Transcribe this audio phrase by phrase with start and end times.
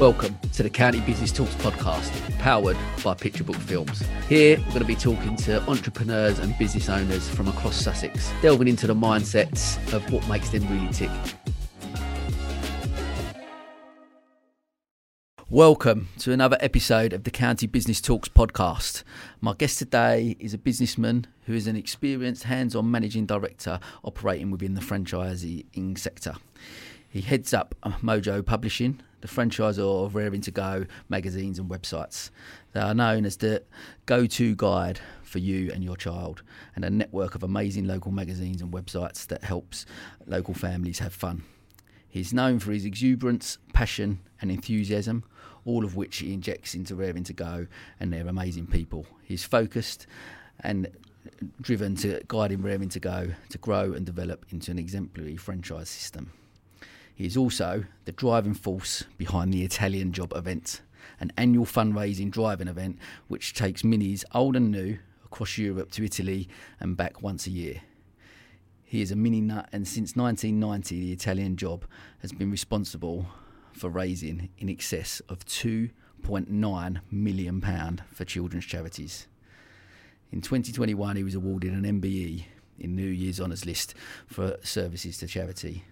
[0.00, 2.10] Welcome to the County Business Talks podcast,
[2.40, 4.02] powered by Picture Book Films.
[4.28, 8.66] Here, we're going to be talking to entrepreneurs and business owners from across Sussex, delving
[8.66, 11.10] into the mindsets of what makes them really tick.
[15.48, 19.04] Welcome to another episode of the County Business Talks podcast.
[19.40, 24.50] My guest today is a businessman who is an experienced hands on managing director operating
[24.50, 26.34] within the franchising sector.
[27.08, 32.28] He heads up Mojo Publishing, the franchisor of Raring to Go magazines and websites.
[32.72, 33.62] They are known as the
[34.04, 36.42] go to guide for you and your child,
[36.76, 39.86] and a network of amazing local magazines and websites that helps
[40.26, 41.42] local families have fun.
[42.06, 45.24] He's known for his exuberance, passion, and enthusiasm,
[45.64, 47.66] all of which he injects into Raring to Go
[47.98, 49.06] and their amazing people.
[49.22, 50.06] He's focused
[50.60, 50.88] and
[51.62, 56.30] driven to guiding Raring to Go to grow and develop into an exemplary franchise system.
[57.14, 60.80] He is also the driving force behind the Italian Job event,
[61.20, 62.98] an annual fundraising driving event
[63.28, 66.48] which takes minis old and new across Europe to Italy
[66.80, 67.82] and back once a year.
[68.82, 71.84] He is a mini nut, and since 1990, the Italian Job
[72.18, 73.26] has been responsible
[73.72, 79.26] for raising in excess of 2.9 million pound for children's charities.
[80.30, 82.44] In 2021, he was awarded an MBE
[82.78, 83.94] in New Year's Honours List
[84.26, 85.84] for services to charity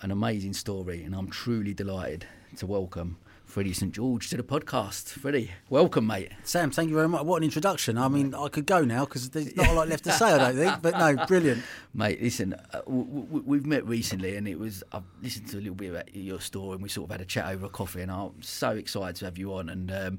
[0.00, 3.18] an amazing story, and I'm truly delighted to welcome
[3.58, 5.08] Freddie St George to the podcast.
[5.08, 6.30] Freddie, welcome, mate.
[6.44, 7.24] Sam, thank you very much.
[7.24, 7.98] What an introduction.
[7.98, 10.38] I mean, I could go now because there's not a lot left to say, I
[10.38, 10.80] don't think.
[10.80, 11.64] But no, brilliant.
[11.92, 15.58] Mate, listen, uh, w- w- we've met recently and it was, I've listened to a
[15.58, 18.00] little bit about your story and we sort of had a chat over a coffee
[18.00, 20.18] and I'm so excited to have you on and um,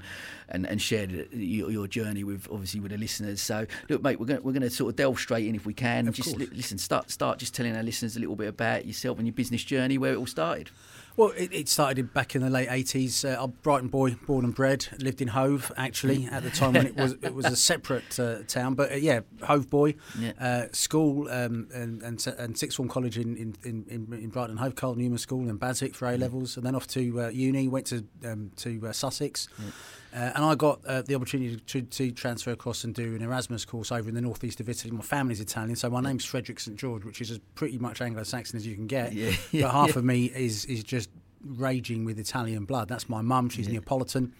[0.49, 3.39] and, and shared your, your, journey with, obviously, with the listeners.
[3.39, 6.09] So, look, mate, we're going we're gonna sort of delve straight in if we can.
[6.09, 6.49] Of just course.
[6.51, 9.63] listen, start, start just telling our listeners a little bit about yourself and your business
[9.63, 10.71] journey, where it all started.
[11.19, 13.25] Well, it, it started back in the late eighties.
[13.25, 14.87] Uh, I'm Brighton boy, born and bred.
[14.99, 18.43] Lived in Hove actually at the time when it was it was a separate uh,
[18.47, 18.75] town.
[18.75, 19.95] But uh, yeah, Hove boy.
[20.17, 20.31] Yeah.
[20.39, 24.75] Uh, school um, and, and and sixth form college in in, in, in Brighton Hove,
[24.75, 27.67] Cardinal Newman School and BHASVIC for A levels, and then off to uh, uni.
[27.67, 29.49] Went to um, to uh, Sussex.
[29.59, 29.71] Yeah.
[30.13, 33.63] Uh, and I got uh, the opportunity to, to transfer across and do an Erasmus
[33.63, 34.91] course over in the northeast of Italy.
[34.91, 38.57] My family's Italian, so my name's Frederick St George, which is as pretty much Anglo-Saxon
[38.57, 39.13] as you can get.
[39.13, 39.99] Yeah, yeah, but half yeah.
[39.99, 41.09] of me is is just
[41.45, 42.87] raging with Italian blood.
[42.87, 43.49] That's my mum.
[43.49, 43.69] She's.
[43.69, 44.33] Neapolitan.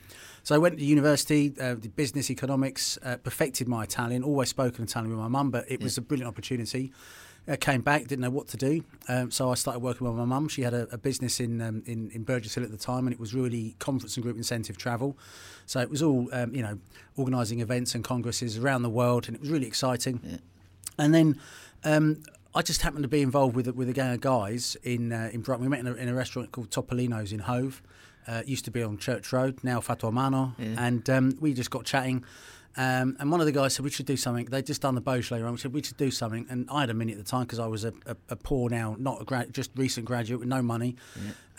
[0.43, 4.23] So I went to university, uh, did business economics, uh, perfected my Italian.
[4.23, 6.91] Always spoken Italian with my mum, but it was a brilliant opportunity.
[7.49, 10.25] I came back, didn't know what to do, um, so I started working with my
[10.25, 10.47] mum.
[10.49, 13.13] She had a, a business in, um, in in Burgess Hill at the time, and
[13.13, 15.17] it was really conference and group incentive travel.
[15.65, 16.77] So it was all um, you know,
[17.17, 20.19] organising events and congresses around the world, and it was really exciting.
[20.23, 20.37] Yeah.
[20.97, 21.39] And then
[21.83, 22.21] um,
[22.53, 25.41] I just happened to be involved with with a gang of guys in uh, in
[25.41, 25.63] Brighton.
[25.65, 27.81] We met in a, in a restaurant called Topolino's in Hove.
[28.27, 30.75] Uh, used to be on Church Road, now Fatto Mano, Yeah.
[30.77, 32.23] and um, we just got chatting.
[32.77, 34.45] Um, and one of the guys said we should do something.
[34.45, 35.51] They'd just done the Beaujolais run.
[35.51, 36.45] We said we should do something.
[36.49, 38.69] And I had a minute at the time because I was a, a, a poor
[38.69, 40.95] now, not a grad, just recent graduate with no money.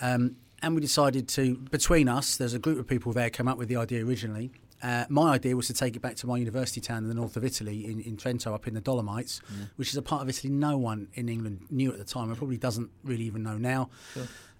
[0.00, 3.58] Um, and we decided to, between us, there's a group of people there came up
[3.58, 4.52] with the idea originally.
[4.82, 7.36] Uh, my idea was to take it back to my university town in the north
[7.36, 9.40] of Italy, in, in Trento, up in the Dolomites,
[9.76, 12.36] which is a part of Italy no one in England knew at the time and
[12.38, 13.90] probably doesn't really even know now.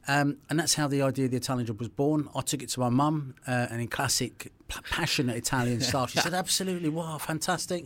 [0.09, 2.29] Um, and that's how the idea of the Italian job was born.
[2.35, 6.19] I took it to my mum, uh, and in classic p- passionate Italian style, she
[6.19, 7.85] said, "Absolutely, wow, fantastic."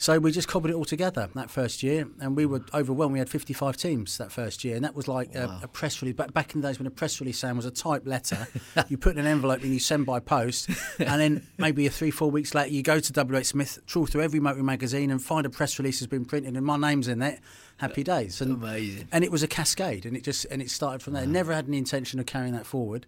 [0.00, 3.12] So we just cobbled it all together that first year, and we were overwhelmed.
[3.12, 6.14] We had 55 teams that first year, and that was like a, a press release.
[6.14, 8.46] Back, back in the days when a press release, Sam, was a typed letter,
[8.88, 10.70] you put in an envelope and you send by post,
[11.00, 14.22] and then maybe a three, four weeks later, you go to WH Smith, trawl through
[14.22, 17.20] every motor magazine, and find a press release has been printed, and my name's in
[17.20, 17.40] it.
[17.78, 18.40] Happy days.
[18.40, 19.08] And, Amazing.
[19.10, 21.26] and it was a cascade, and it just and it started from there.
[21.26, 23.06] Never had any intention of carrying that forward.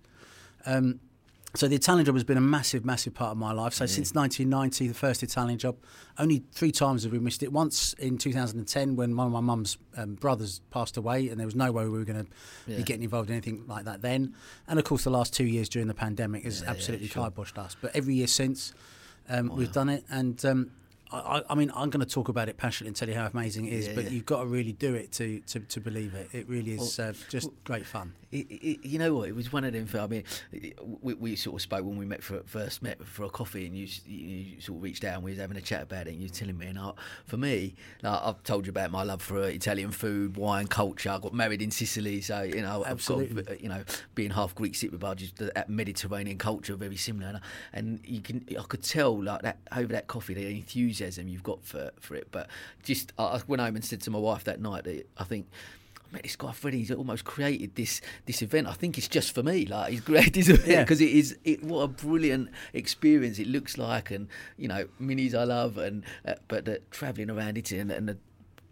[0.67, 0.99] Um,
[1.55, 3.75] so the Italian job has been a massive, massive part of my life.
[3.75, 5.77] So since 1990, the first Italian job,
[6.19, 7.53] only three times have we missed it.
[7.53, 11.57] Once in 2010 when one of my mum's um, brothers passed away, and there was
[11.57, 12.31] no way we were going to
[12.69, 12.77] Yeah.
[12.77, 14.35] be getting involved in anything like that then.
[14.69, 17.29] And of course, the last two years during the pandemic has Yeah, yeah, absolutely sure.
[17.31, 17.77] kiboshed us.
[17.81, 18.73] But every year since,
[19.29, 20.43] um, we've done it, and.
[20.45, 20.71] Um,
[21.13, 23.65] I, I- mean, I'm going to talk about it passionately and tell you how amazing
[23.67, 24.11] it is, Yeah, but yeah.
[24.11, 26.29] you've got to really do it to, to, to believe it.
[26.33, 28.13] It really is uh, just great fun.
[28.33, 29.29] It, it, you know what?
[29.29, 29.89] It was one of them.
[30.01, 30.23] I mean,
[31.03, 33.77] we, we sort of spoke when we met for first met for a coffee, and
[33.77, 36.11] you, you sort of reached out and we was having a chat about it.
[36.11, 36.93] And you were telling me, and I,
[37.27, 41.11] for me, like, I've told you about my love for uh, Italian food, wine, culture.
[41.11, 43.43] I got married in Sicily, so you know, I've Absolutely.
[43.43, 43.83] got, you know,
[44.15, 47.29] being half Greek, Cypriot, just that Mediterranean culture very similar.
[47.29, 47.41] And, I-
[47.73, 51.65] and you can, I could tell like that over that coffee, the enthusiasm you've got
[51.65, 52.29] for for it.
[52.31, 52.49] But
[52.85, 55.49] just I went home and said to my wife that night that I think
[56.13, 56.79] met this guy Freddie.
[56.79, 58.67] He's almost created this this event.
[58.67, 59.67] I think it's just for me.
[59.67, 60.83] Like he's created this event Yeah.
[60.83, 65.35] because it is it, what a brilliant experience it looks like, and you know minis
[65.35, 68.19] I love, and uh, but uh, travelling around it and, and the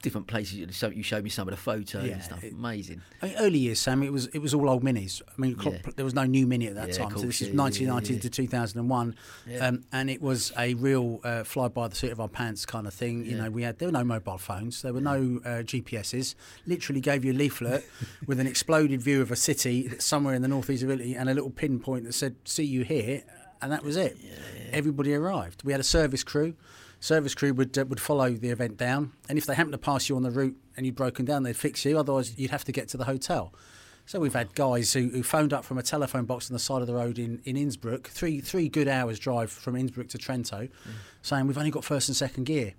[0.03, 0.55] different places.
[0.55, 2.45] You, so you showed me some of the photos Yeah, and stuff.
[2.45, 3.03] it- Amazing.
[3.23, 5.21] I mean, early years, Sam, it was it was all old minis.
[5.29, 5.91] I mean, clock- Yeah.
[5.97, 7.11] there was no new mini at that Yeah, time.
[7.17, 9.15] so this is yeah, yeah, 1990 yeah, to 2001,
[9.47, 9.67] Yeah.
[9.67, 12.87] um, and it was a real uh, fly by the seat of our pants kind
[12.87, 13.25] of thing.
[13.27, 16.35] You know, we had there were no mobile phones, there were no uh, GPSs.
[16.67, 17.85] Literally gave you a leaflet
[18.27, 21.35] with an exploded view of a city somewhere in the northeast of Italy and a
[21.35, 23.23] little pinpoint that said "See you here,"
[23.61, 24.17] and that was it.
[24.73, 25.63] Everybody arrived.
[25.65, 26.55] We had a service crew.
[27.01, 30.09] Service crew would uh, would follow the event down, and if they happened to pass
[30.09, 31.99] you on the route and you'd broken down, they'd fix you.
[31.99, 33.53] Otherwise, you'd have to get to the hotel.
[34.07, 36.81] So we've had guys who, who phoned up from a telephone box on the side
[36.81, 40.71] of the road in, in Innsbruck, three three good hours drive from Innsbruck to Trento,
[41.23, 42.75] saying we've only got first and second gear.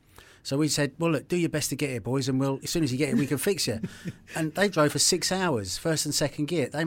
[0.49, 2.71] So we said, well, look, do your best to get here, boys, and we'll as
[2.71, 3.81] soon as you get here, we can fix you.
[4.35, 6.67] and they drove for six hours, first and second gear.
[6.73, 6.81] They,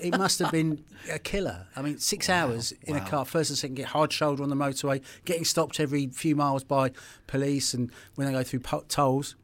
[0.00, 0.82] it must have been
[1.12, 1.66] a killer.
[1.76, 4.56] I mean, six hours in a car, first and second gear, hard shoulder on the
[4.56, 6.92] motorway, getting stopped every few miles by
[7.26, 9.36] police, and when they go through tolls,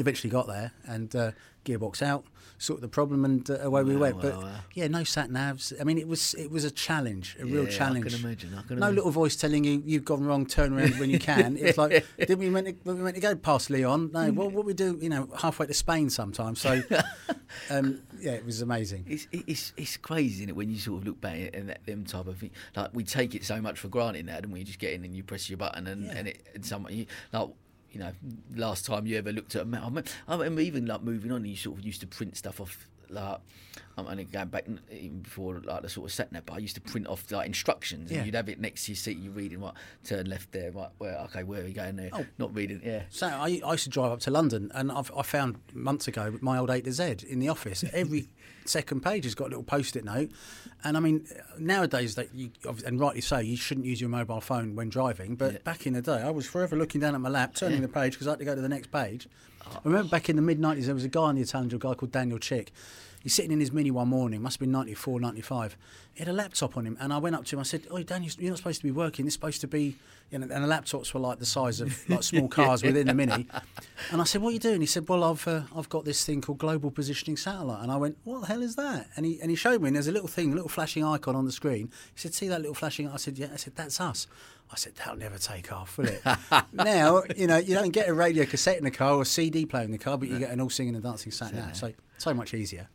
[0.00, 1.30] eventually got there and uh,
[1.64, 2.24] gearbox out,
[2.58, 4.16] sorted the problem, and uh, away we went.
[4.16, 4.50] wow, But wow.
[4.74, 5.72] yeah, no sat navs.
[5.80, 8.12] I mean, it was it was a challenge, a real Yeah, I challenge.
[8.12, 8.94] can imagine, I can no imagine.
[8.96, 10.44] little voice telling you you've gone wrong.
[10.46, 11.56] Turn around when you can.
[11.56, 14.10] It's like did we meant to, we meant to go past Leon?
[14.12, 14.30] No.
[14.32, 16.60] Well, what we do, you know, halfway to Spain sometimes.
[16.60, 16.82] So
[17.70, 19.04] um, yeah, it was amazing.
[19.08, 22.04] It's it's it's crazy, isn't it, when you sort of look back at that, them
[22.04, 22.50] type of thing.
[22.76, 24.60] Like we take it so much for granted now, don't we?
[24.60, 26.12] You just get in and you press your button and, Yeah.
[26.16, 27.48] and it and someone you like
[27.92, 28.12] you know
[28.54, 29.82] last time you ever looked at a map.
[30.26, 33.34] I remember, even like moving on, you sort of used to print stuff off like.
[33.34, 33.40] Um,
[34.06, 36.76] I'm only going back even before like the sort of sat nav, but I used
[36.76, 38.18] to print off like instructions, Yeah.
[38.18, 39.18] and you'd have it next to your seat.
[39.18, 39.74] You're reading what
[40.04, 40.90] turn left there, right?
[40.98, 42.10] Where okay, where are we going there?
[42.12, 42.24] Oh.
[42.38, 43.02] Not reading, yeah.
[43.10, 46.38] So I, I used to drive up to London, and I've, I found months ago
[46.40, 47.84] my old A to Z in the office.
[47.92, 48.28] Every
[48.66, 50.30] second page has got a little post-it note,
[50.84, 51.26] and I mean
[51.58, 52.50] nowadays that you
[52.86, 55.34] and rightly so, you shouldn't use your mobile phone when driving.
[55.34, 55.58] But Yeah.
[55.64, 58.12] back in the day, I was forever looking down at my lap, turning the page
[58.12, 59.26] because I had to go to the next page.
[59.74, 61.78] I remember back in the mid '90s, there was a guy on the Italian a
[61.78, 62.72] guy called Daniel Chick.
[63.22, 65.76] He's sitting in his Mini one morning, must have been 94, 95.
[66.14, 67.60] He had a laptop on him, and I went up to him.
[67.60, 69.24] I said, "Oh, Daniel, you're not supposed to be working.
[69.24, 69.96] This is supposed to be."
[70.30, 73.14] You know, and the laptops were like the size of like small cars within the
[73.14, 73.46] Mini.
[74.10, 76.24] And I said, "What are you doing?" He said, "Well, I've uh, I've got this
[76.24, 79.40] thing called Global Positioning Satellite." And I went, "What the hell is that?" And he
[79.40, 79.88] and he showed me.
[79.88, 81.90] And there's a little thing, a little flashing icon on the screen.
[82.14, 84.26] He said, "See that little flashing?" I said, "Yeah." I said, "That's us."
[84.70, 86.22] I said, "That'll never take off, will it?"
[86.72, 89.66] now, you know, you don't get a radio cassette in the car or a CD
[89.66, 91.76] player in the car, but you get an all singing and dancing sat nav.
[91.76, 92.88] So so much easier.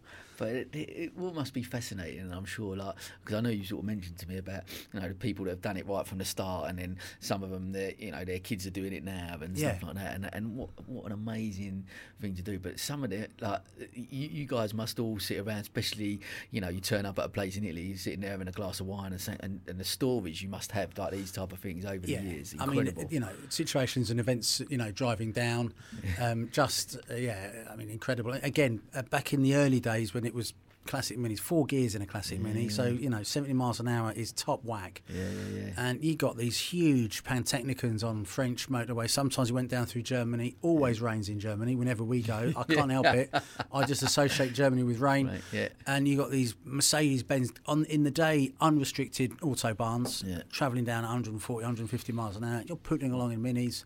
[0.44, 3.86] But it, it, must be fascinating, I'm sure, like, because I know you sort of
[3.86, 4.64] mentioned to me about,
[4.94, 7.44] you know, the people that have done it right from the start, and then some
[7.44, 10.16] of them, their, you know, their kids are doing it now and stuff like that,
[10.16, 11.86] and and what what an amazing
[12.20, 12.60] thing to do.
[12.60, 13.62] But some of it, like,
[13.94, 16.20] you, you guys must all sit around, especially,
[16.52, 18.52] you know, you turn up at a place in Italy, you're sitting there having a
[18.52, 21.54] glass of wine, and saying, and, and the stories you must have, like these type
[21.54, 23.04] of things over the years, I incredible.
[23.04, 25.74] mean, you know, situations and events, you know, driving down,
[26.22, 28.34] um, just uh, yeah, I mean, incredible.
[28.34, 30.54] Again, uh, back in the early days when it was
[30.86, 34.12] classic minis, four gears in a classic mini, so you know, seventy miles an hour
[34.12, 35.02] is top whack.
[35.08, 35.70] yeah, yeah, yeah.
[35.78, 39.12] And you got these huge Pantechnicons on French motorways.
[39.12, 40.56] Sometimes you went down through Germany.
[40.62, 42.52] Always rains in Germany whenever we go.
[42.58, 43.34] I can't help it.
[43.72, 45.28] I just associate Germany with rain.
[45.28, 45.70] Right, yeah.
[45.88, 50.42] And you got these Mercedes Benz on in the day unrestricted autobahns Yeah.
[50.52, 52.62] travelling down 140, 150 miles an hour.
[52.68, 53.86] You're putting along in minis.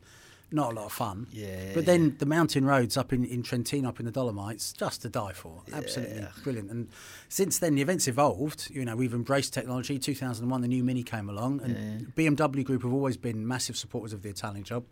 [0.49, 1.27] Not a lot of fun.
[1.31, 1.73] Yeah.
[1.73, 5.09] But then the mountain roads up in, in Trentino, up in the Dolomites, just to
[5.09, 5.61] die for.
[5.73, 6.71] Absolutely brilliant.
[6.71, 6.87] And
[7.27, 8.69] since then, the events evolved.
[8.71, 9.99] You know, we've embraced technology.
[9.99, 14.21] 2001, the new Mini came along, and BMW Group have always been massive supporters of
[14.21, 14.85] the Italian job.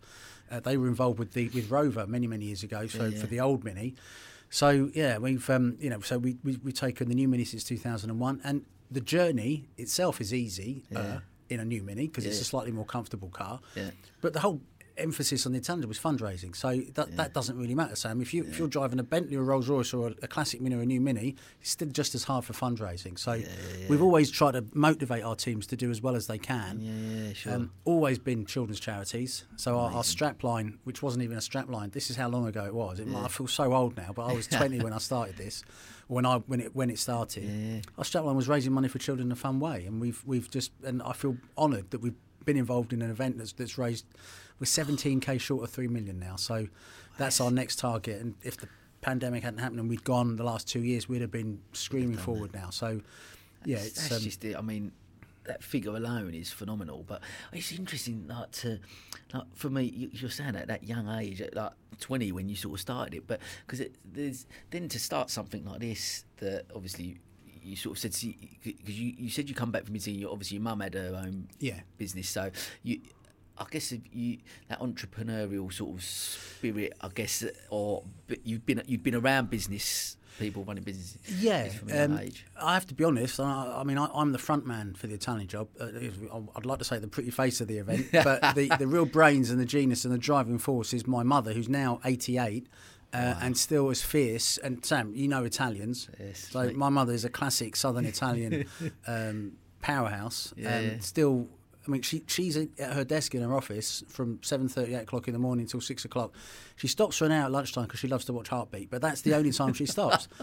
[0.50, 3.20] Uh, they were involved with the with Rover many many years ago, so Yeah, yeah.
[3.20, 3.94] for the old Mini.
[4.50, 7.64] So yeah, we've um, you know, so we, we we've taken the new Mini since
[7.64, 12.44] 2001, and the journey itself is easy uh, in a new Mini because it's a
[12.44, 13.58] slightly more comfortable car.
[13.74, 13.90] Yeah.
[14.20, 14.60] But the whole
[14.98, 18.20] emphasis on the was fundraising, so that, that doesn't really matter, Sam.
[18.20, 20.60] If you if you're driving a Bentley or a Rolls Royce or a, a classic
[20.60, 23.18] Mini or a new Mini, it's still just as hard for fundraising.
[23.18, 23.40] So
[23.88, 26.80] we've always tried to motivate our teams to do as well as they can.
[26.80, 27.52] yeah, yeah, sure.
[27.54, 29.44] Um, always been children's charities.
[29.56, 32.46] So our, our strap line, which wasn't even a strap line, this is how long
[32.46, 33.00] ago it was.
[33.00, 35.64] It, might I feel so old now, but I was 20 when I started this.
[36.08, 37.80] When I when it when it started, Yeah.
[37.98, 40.48] our strap line was raising money for children in a fun way, and we've we've
[40.48, 44.04] just and I feel honoured that we've been involved in an event that's that's raised.
[44.58, 46.68] We're 17k short of three million now, so
[47.18, 48.20] that's our next target.
[48.20, 48.68] And if the
[49.02, 52.54] pandemic hadn't happened and we'd gone the last two years, we'd have been screaming forward
[52.54, 52.70] now.
[52.70, 53.00] So
[53.64, 54.56] yeah, it's that's um, just it.
[54.56, 54.92] I mean,
[55.44, 57.04] that figure alone is phenomenal.
[57.06, 57.20] But
[57.52, 58.78] it's interesting, like to,
[59.34, 62.56] like for me, you, you're saying at that young age, at like 20 when you
[62.56, 67.18] sort of started it, but because there's then to start something like this that obviously
[67.62, 68.12] you sort of said
[68.62, 70.24] because you, you said you come back from Italy.
[70.24, 71.80] Obviously, your mum had her own Yeah.
[71.98, 72.50] business, so
[72.82, 73.00] you.
[73.58, 78.04] I guess if you that entrepreneurial sort of spirit, I guess, or
[78.44, 81.20] you've been you've been around business people running businesses.
[81.42, 82.46] Yeah, from um, age.
[82.60, 83.40] I have to be honest.
[83.40, 85.68] I, I mean, I, I'm the front man for the Italian job.
[85.80, 85.88] Uh,
[86.54, 89.50] I'd like to say the pretty face of the event, but the, the real brains
[89.50, 92.66] and the genius and the driving force is my mother, who's now 88.
[93.12, 94.58] Uh, And still as fierce.
[94.58, 96.08] And Sam, you know Italians.
[96.18, 96.76] Yes, so mate.
[96.76, 98.66] my mother is a classic Southern Italian
[99.06, 100.52] um, powerhouse.
[100.56, 100.98] Yeah, yeah.
[101.00, 101.48] Still,
[101.86, 105.28] I mean, she she's at her desk in her office from seven thirty, eight o'clock
[105.28, 106.32] in the morning till six o'clock.
[106.76, 109.22] She stops for an hour at lunchtime because she loves to watch Heartbeat, but that's
[109.22, 110.28] the only time she stops.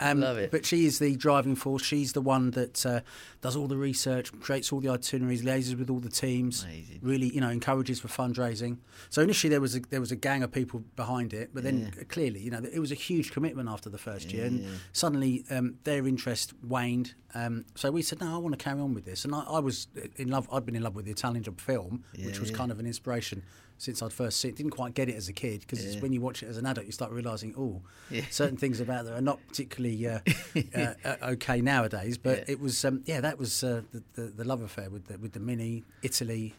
[0.00, 0.50] Um, Love it.
[0.50, 1.82] But she is the driving force.
[1.82, 3.00] She's the one that uh,
[3.40, 6.62] does all the research, creates all the itineraries, liaises with all the teams.
[6.64, 7.00] Amazing.
[7.02, 8.78] Really, you know, encourages for fundraising.
[9.10, 11.92] So initially there was a, there was a gang of people behind it, but then
[11.96, 12.04] Yeah.
[12.04, 15.76] clearly, you know, it was a huge commitment after the first year, and suddenly um,
[15.84, 17.14] their interest waned.
[17.34, 19.58] Um, so we said, no, I want to carry on with this, and I, I
[19.58, 20.48] was in love.
[20.52, 22.56] I'd been in love with the Italian Job film, which was yeah.
[22.56, 23.42] kind of an inspiration
[23.80, 24.56] since I'd first seen it.
[24.56, 26.00] Didn't quite get it as a kid because it's Yeah.
[26.00, 28.22] when you watch it as an adult, you start realizing, oh, Yeah.
[28.30, 30.18] certain things about that are not particularly uh,
[30.74, 32.18] uh, uh, okay nowadays.
[32.18, 32.44] But Yeah.
[32.48, 35.32] it was, um, yeah, that was uh, the, the the love affair with the with
[35.32, 36.54] the Mini, Italy.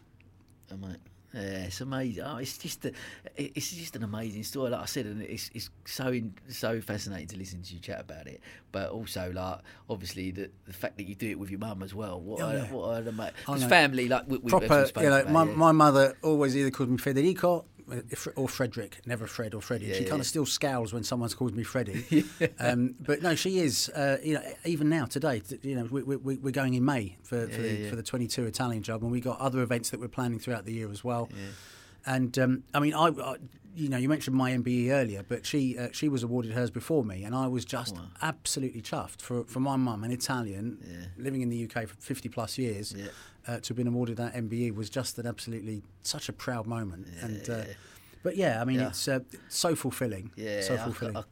[0.71, 0.97] Oh, mate.
[1.33, 2.23] Yeah, it's amazing.
[2.23, 2.93] Oh, it's just a,
[3.37, 4.71] it's just an amazing story.
[4.71, 8.01] Like I said, and it's it's so in, so fascinating to listen to you chat
[8.01, 8.41] about it.
[8.71, 9.59] But also, like
[9.89, 12.19] obviously, the the fact that you do it with your mum as well.
[12.19, 12.65] What Oh, yeah.
[12.65, 14.89] what I I because family like we, proper.
[14.97, 17.65] You know, my, my mother always either called me Federico
[18.35, 19.87] or Frederick, never Fred or Freddie.
[19.87, 22.25] Yeah, she kind of still scowls when someone's called me Freddie.
[22.59, 23.89] um, but no, she is.
[23.89, 27.17] Uh, you know, even now today, you know, we, we, we- we're going in May
[27.23, 27.89] for, for, Yeah, the, yeah.
[27.89, 30.73] for the 22 Italian job, and we got other events that we're planning throughout the
[30.73, 31.29] year as well.
[32.05, 33.35] And um, I mean, I, I,
[33.75, 37.03] you know, you mentioned my MBE earlier, but she uh, she was awarded hers before
[37.03, 40.79] me, and I was just absolutely chuffed for for my mum, an Italian,
[41.17, 43.07] living in the UK for 50 plus years, Yeah.
[43.47, 47.07] Uh, to have been awarded that MBE was just an absolutely such a proud moment.
[47.21, 47.63] And uh,
[48.23, 48.89] but yeah, I mean, Yeah.
[48.89, 50.31] it's uh, so fulfilling.
[50.35, 51.17] Yeah, so I c- fulfilling.
[51.17, 51.23] I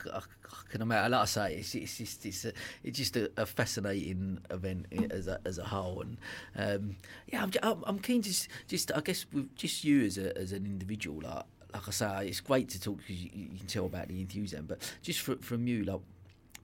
[0.72, 1.12] can imagine.
[1.12, 5.28] Like I say, it's, it's just it's a, it's just a, a fascinating event as
[5.28, 6.18] a, as a whole, and
[6.56, 6.96] um,
[7.28, 10.38] yeah, I'm, I'm, I'm keen to s- just I guess with just you as a,
[10.38, 13.68] as an individual, like like I say, it's great to talk because you, you can
[13.68, 16.00] tell about the enthusiasm, but just fr- from you, like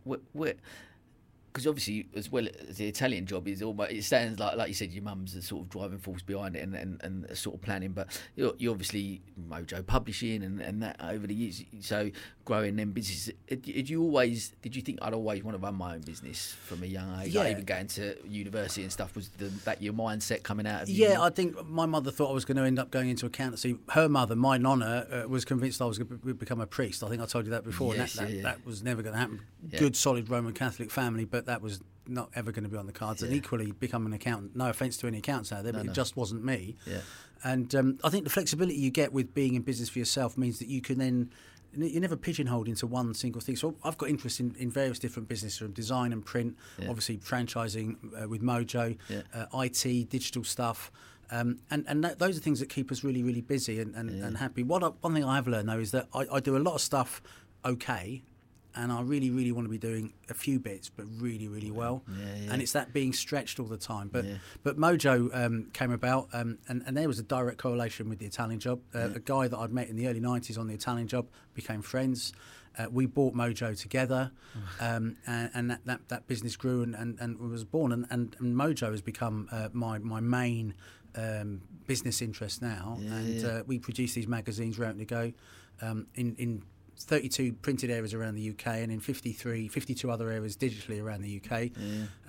[0.05, 0.55] what what.
[1.53, 4.73] Because obviously, as well as the Italian job is almost, it sounds like, like you
[4.73, 7.61] said, your mum's the sort of driving force behind it and, and, and sort of
[7.61, 7.91] planning.
[7.91, 11.63] But you're, you're obviously Mojo Publishing and, and that over the years.
[11.81, 12.09] So
[12.43, 15.75] growing them businesses, did did you always, did you think I'd always want to run
[15.75, 17.35] my own business from a young age?
[17.35, 17.51] Like Yeah.
[17.51, 21.07] even going to university and stuff, was the, that your mindset coming out of you?
[21.07, 23.77] Yeah, I think my mother thought I was going to end up going into accountancy.
[23.91, 27.03] Her mother, my nonna, uh, was convinced I was going to become a priest.
[27.03, 27.95] I think I told you that before.
[27.95, 28.41] Yes, that, that, yeah, yeah.
[28.43, 29.41] that was never going to happen.
[29.69, 29.79] Yeah.
[29.79, 32.91] Good, solid Roman Catholic family, but that was not ever going to be on the
[32.93, 33.23] cards.
[33.23, 34.55] And equally, become an accountant.
[34.55, 35.91] No offence to any accountants out there, but no.
[35.91, 36.75] it just wasn't me.
[36.85, 36.99] Yeah.
[37.43, 40.59] And um, I think the flexibility you get with being in business for yourself means
[40.59, 41.31] that you can then.
[41.75, 43.55] You're never pigeonholed into one single thing.
[43.55, 46.87] So I've got interest in, in various different businesses, from design and print, Yeah.
[46.87, 49.21] obviously franchising uh, with Mojo, Yeah.
[49.33, 50.91] uh, IT, digital stuff.
[51.31, 54.09] Um, and and that, those are things that keep us really, really busy and, and,
[54.23, 54.61] and happy.
[54.61, 56.75] What I, one thing I have learned though is that I, I do a lot
[56.75, 57.23] of stuff
[57.65, 58.21] okay,
[58.75, 62.03] and I really, really want to be doing a few bits, but really, really well.
[62.07, 62.53] Yeah, yeah.
[62.53, 64.09] And it's that being stretched all the time.
[64.09, 64.37] But Yeah.
[64.63, 68.25] but Mojo um, came about, um, and, and there was a direct correlation with the
[68.25, 68.81] Italian job.
[68.93, 71.81] Uh, A guy that I'd met in the early 90s on the Italian job became
[71.81, 72.33] friends.
[72.77, 74.31] Uh, we bought Mojo together,
[74.79, 77.91] um, and, and that, that, that business grew and, and, and was born.
[77.91, 80.73] And, and, and Mojo has become uh, my, my main
[81.15, 82.97] um, business interest now.
[82.99, 83.45] And.
[83.45, 85.33] Uh, we produce these magazines Raring to Go
[85.81, 86.63] um, in, in
[87.03, 91.41] 32 printed areas around the UK and in 53, 52 other areas digitally around the
[91.43, 91.69] UK.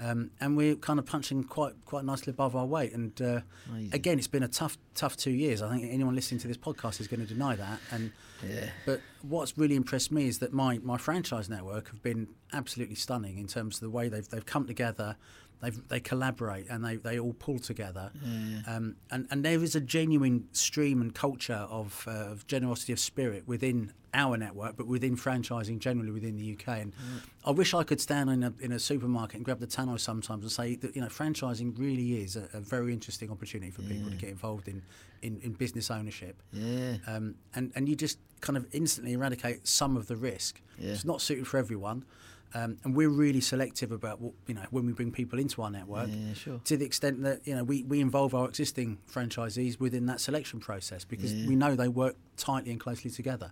[0.01, 2.93] Um, and we're kind of punching quite quite nicely above our weight.
[2.93, 3.41] And uh,
[3.93, 5.63] again, it's been a tough tough two years.
[5.63, 7.79] I think anyone listening to this podcast is going to deny that.
[7.91, 8.13] And
[8.47, 8.69] Yeah.
[8.87, 13.39] but what's really impressed me is that my, my franchise network have been absolutely stunning
[13.39, 15.17] in terms of the way they've they've come together.
[15.65, 18.11] They've, they collaborate and they, they all pull together,
[18.67, 22.99] um, and and there is a genuine stream and culture of, uh, of generosity of
[23.01, 26.69] spirit within our network, but within franchising generally within the UK.
[26.83, 26.93] And
[27.45, 30.43] I wish I could stand in a, in a supermarket and grab the tannoy sometimes
[30.45, 34.11] and say that you know franchising really is a, a very interesting opportunity for people
[34.11, 34.83] to get involved in,
[35.23, 36.97] in, in business ownership Yeah.
[37.09, 40.61] um, and and you just kind of instantly eradicate some of the risk.
[40.79, 40.93] Yeah.
[40.93, 42.05] It's not suited for everyone,
[42.55, 45.71] Um, and we're really selective about what, you know when we bring people into our
[45.71, 46.09] network.
[46.09, 46.61] Yeah, sure.
[46.65, 50.61] To the extent that you know we, we involve our existing franchisees within that selection
[50.61, 53.51] process because we know they work tightly and closely together.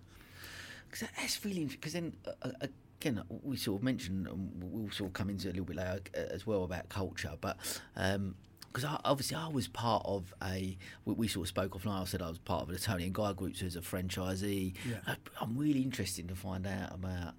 [0.88, 2.66] Because that's really because then uh, uh,
[3.00, 5.76] again we sort of mentioned and we'll sort of come into it a little bit
[5.76, 7.56] later uh, as well about culture, but.
[7.96, 8.36] Um,
[8.72, 12.00] because obviously I was part of a, we, we, sort of spoke offline.
[12.00, 14.72] I said I was part of the Toni and Guy groups as a franchisee.
[14.88, 14.96] Yeah.
[15.06, 17.34] I, I'm really interested to find out about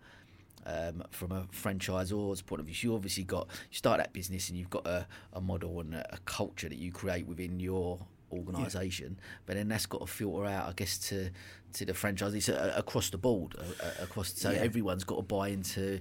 [0.65, 2.75] um, from a franchisor's point of view.
[2.75, 5.95] So you obviously got you start that business and you've got a, a model and
[5.95, 7.99] a, a culture that you create within your
[8.31, 11.29] organisation, but then that's got to filter out, I guess, to
[11.73, 14.33] to the franchisees uh, across the board, uh, uh, across.
[14.33, 14.59] So Yeah.
[14.59, 15.99] everyone's got to buy into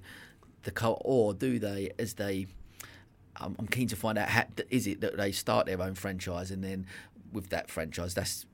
[0.63, 2.47] the cult, or do they, as they?
[3.37, 4.29] I'm, I'm keen to find out.
[4.29, 6.87] How, is it that they start their own franchise and then
[7.33, 8.45] with that franchise, that's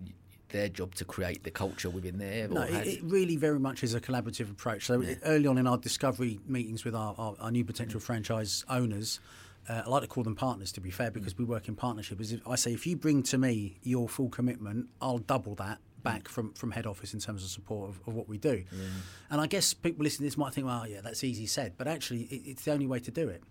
[0.50, 2.48] their job to create the culture within there?
[2.48, 4.86] No, or it, it really very much is a collaborative approach.
[4.86, 9.20] So early on in our discovery meetings with our, our, our new potential franchise owners,
[9.68, 12.20] uh, I like to call them partners to be fair because we work in partnership.
[12.20, 15.78] Is if I say if you bring to me your full commitment, I'll double that
[16.02, 18.64] back from, from head office in terms of support of, of what we do.
[19.30, 21.86] And I guess people listening to this might think, well, yeah, that's easy said, but
[21.86, 23.42] actually it, it's the only way to do it.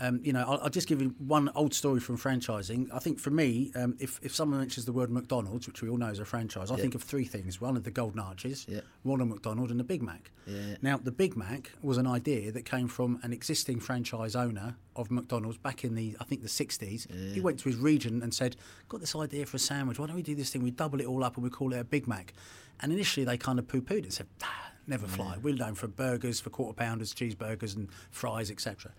[0.00, 2.88] Um, you know, I'll, I'll just give you one old story from franchising.
[2.92, 5.96] I think for me, um, if, if someone mentions the word McDonald's, which we all
[5.96, 7.60] know is a franchise, I think of three things.
[7.60, 8.80] One of the Golden Arches, Yeah.
[9.04, 10.30] Ronald McDonald, and the Big Mac.
[10.46, 10.76] Yeah.
[10.82, 15.10] Now, the Big Mac was an idea that came from an existing franchise owner of
[15.10, 17.10] McDonald's back in the, I think, the 60s.
[17.34, 18.56] He went to his region and said,
[18.88, 19.98] Got this idea for a sandwich.
[19.98, 20.62] Why don't we do this thing?
[20.62, 22.32] We double it all up and we call it a Big Mac.
[22.80, 25.36] And initially, they kind of poo pooed it and said, ah, Never fly.
[25.42, 28.92] We're known for burgers, for quarter pounders, cheeseburgers, and fries, etc.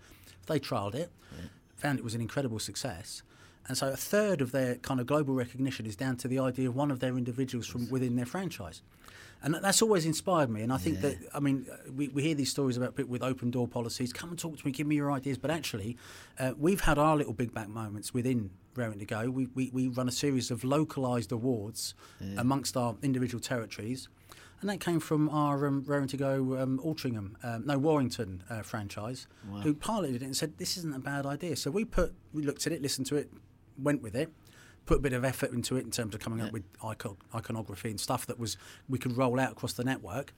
[0.46, 1.10] They trialled it,
[1.76, 3.22] found it was an incredible success.
[3.66, 6.68] And so a third of their kind of global recognition is down to the idea
[6.68, 8.82] of one of their individuals from within their franchise.
[9.42, 10.62] And that's always inspired me.
[10.62, 13.22] And I think that, I mean, uh, we, we hear these stories about people with
[13.22, 14.12] open door policies.
[14.12, 15.38] Come and talk to me, give me your ideas.
[15.38, 15.96] But actually,
[16.40, 19.30] uh, we've had our little Big Mac moments within Raring to Go.
[19.30, 21.94] We, we, we run a series of localised awards
[22.36, 24.08] amongst our individual territories.
[24.60, 28.62] And that came from our um, Raring to Go um, Altrincham, um, no, Warrington uh,
[28.62, 29.28] franchise,
[29.62, 31.54] who piloted it and said, this isn't a bad idea.
[31.54, 33.30] So we put, we looked at it, listened to it,
[33.80, 34.32] went with it,
[34.88, 37.90] put a bit of effort into it in terms of coming up with icon, iconography
[37.90, 38.56] and stuff that was
[38.88, 40.32] we could roll out across the network.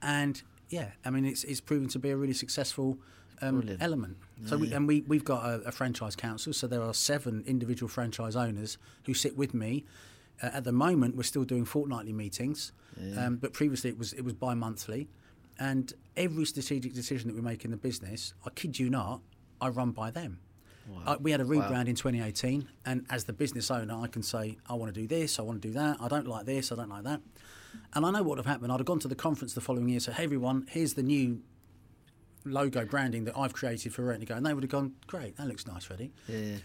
[0.00, 2.98] And yeah, I mean, it's, it's proven to be a really successful
[3.42, 4.16] um, element.
[4.46, 6.52] So we, and we we've got a, a franchise council.
[6.52, 9.84] So there are seven individual franchise owners who sit with me.
[10.40, 12.72] Uh, at the moment, we're still doing fortnightly meetings,
[13.18, 15.08] um, but previously it was it was bi-monthly.
[15.58, 19.20] And every strategic decision that we make in the business, I kid you not,
[19.60, 20.38] I run by them.
[21.06, 24.56] Uh, we had a rebrand in 2018, and as the business owner, I can say,
[24.68, 26.76] I want to do this, I want to do that, I don't like this, I
[26.76, 27.20] don't like that.
[27.94, 28.72] And I know what would have happened.
[28.72, 31.40] I'd have gone to the conference the following year, say, hey, everyone, here's the new
[32.44, 34.34] logo branding that I've created for Raring to Go.
[34.34, 36.12] And they would have gone, great, that looks nice, Freddie.
[36.28, 36.56] yeah.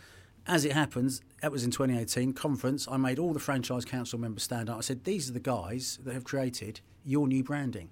[0.48, 2.88] As it happens, that was in 2018 conference.
[2.88, 4.78] I made all the franchise council members stand up.
[4.78, 7.90] I said, "These are the guys that have created your new branding."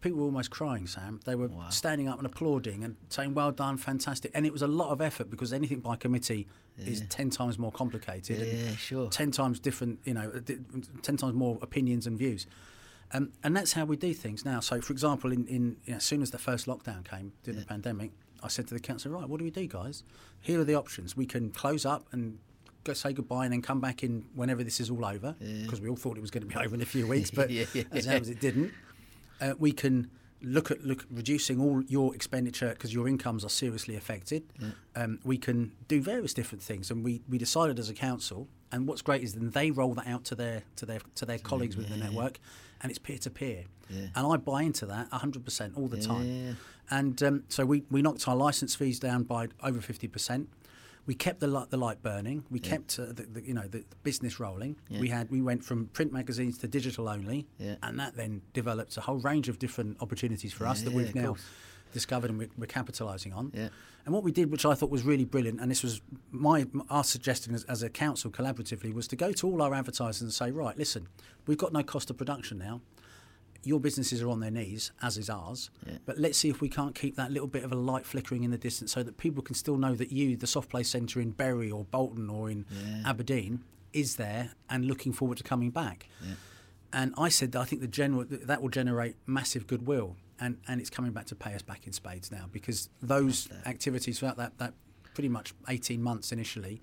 [0.00, 1.20] People were almost crying, Sam.
[1.26, 4.66] They were standing up and applauding and saying, "Well done, fantastic!" And it was a
[4.66, 6.46] lot of effort because anything by committee
[6.78, 8.40] is ten times more complicated.
[8.40, 9.10] and Yeah, sure.
[9.10, 10.30] Ten times different, you know,
[11.02, 12.46] ten times more opinions and views.
[13.12, 14.60] Um, and that's how we do things now.
[14.60, 17.58] So, for example, in, in you know, as soon as the first lockdown came during
[17.60, 20.04] the pandemic, I said to the council, right, what do we do, guys?
[20.40, 21.16] Here are the options.
[21.16, 22.38] We can close up and
[22.84, 25.88] go say goodbye and then come back in whenever this is all over, because we
[25.88, 27.82] all thought it was going to be over in a few weeks, but Yeah, yeah.
[27.90, 28.72] as it happens, it didn't.
[29.40, 30.10] Uh, we can
[30.42, 34.42] look at look reducing all your expenditure because your incomes are seriously affected.
[34.96, 38.48] Um, we can do various different things, and we, we decided as a council.
[38.72, 41.38] And what's great is then they roll that out to their to their to their
[41.38, 42.38] colleagues within the network,
[42.80, 43.64] and it's peer to peer.
[44.14, 46.26] And I buy into that 100% all the time.
[46.92, 50.46] And um, so we, we knocked our license fees down by over 50%.
[51.06, 52.44] We kept the light, the light burning.
[52.50, 54.76] We kept uh, the, the, you know the, the business rolling.
[54.90, 57.76] We had we went from print magazines to digital only, Yeah.
[57.82, 61.14] and that then developed a whole range of different opportunities for us that Yeah, we've
[61.14, 61.44] now course.
[61.92, 63.50] discovered and we're, we're capitalising on.
[63.54, 63.68] Yeah.
[64.06, 67.04] And what we did, which I thought was really brilliant, and this was my our
[67.04, 70.50] suggestion as, as a council collaboratively, was to go to all our advertisers and say,
[70.50, 71.08] right, listen,
[71.46, 72.80] we've got no cost of production now.
[73.64, 75.70] Your businesses are on their knees, as is ours.
[75.86, 75.98] Yeah.
[76.06, 78.50] But let's see if we can't keep that little bit of a light flickering in
[78.50, 81.30] the distance so that people can still know that you, the soft play centre in
[81.30, 82.64] Bury or Bolton or in
[83.04, 86.08] Aberdeen, is there and looking forward to coming back.
[86.92, 90.80] And I said that I think the general that will generate massive goodwill, and, and
[90.80, 94.58] it's coming back to pay us back in spades now because those activities throughout that,
[94.58, 94.74] that
[95.14, 96.80] pretty much eighteen months initially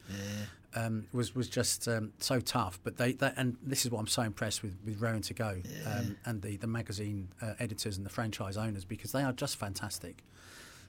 [0.76, 2.80] um, was was just um, so tough.
[2.84, 5.62] But they that, and this is what I'm so impressed with with Raring to Go
[5.86, 9.58] um, and the the magazine uh, editors and the franchise owners because they are just
[9.58, 10.24] fantastic.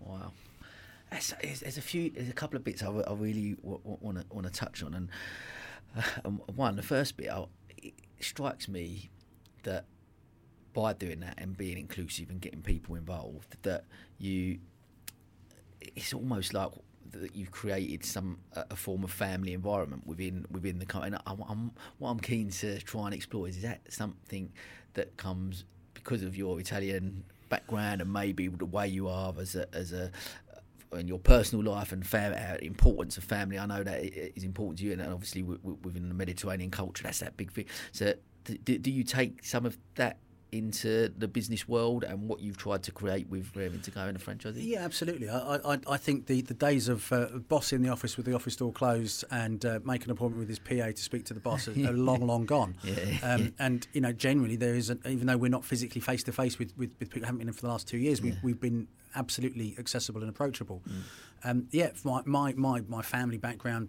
[0.01, 0.33] Wow.
[1.11, 4.47] There's, there's a few, there's a couple of bits I, I really want to want
[4.47, 5.09] to touch on, and
[5.97, 7.47] uh, one, the first bit, I,
[7.79, 9.09] it strikes me
[9.63, 9.87] that
[10.75, 13.85] by doing that and being inclusive and getting people involved, that
[14.19, 14.59] you,
[15.81, 16.73] it's almost like
[17.13, 21.17] that you've created some a form of family environment within within the company.
[21.27, 24.53] And I'm, what I'm keen to try and explore is, is that something
[24.95, 29.67] that comes because of your Italian background and maybe the way you are as a
[29.75, 30.11] as a
[30.93, 33.59] in your personal life and fam- uh, importance of family.
[33.59, 34.03] I know that
[34.37, 37.67] is important to you, and obviously within the Mediterranean culture, that's that big thing.
[37.93, 40.19] So, do, do you take some of that
[40.53, 44.17] into the business world and what you've tried to create with Raring to Go and
[44.17, 44.57] the franchise?
[44.59, 45.29] Yeah, absolutely.
[45.29, 48.35] I, I, I think the, the days of uh, boss in the office with the
[48.35, 51.41] office door closed and uh, make an appointment with his PA to speak to the
[51.41, 52.75] boss are, are long, long gone.
[52.89, 53.55] Yeah, um.
[53.59, 56.59] And you know, generally there is, an, even though we're not physically face to face
[56.59, 59.75] with with people, haven't been in for the last two years, we've, we've been absolutely
[59.79, 60.83] accessible and approachable.
[60.89, 61.03] Mm.
[61.45, 63.89] Um, yeah, my, my, my, my family background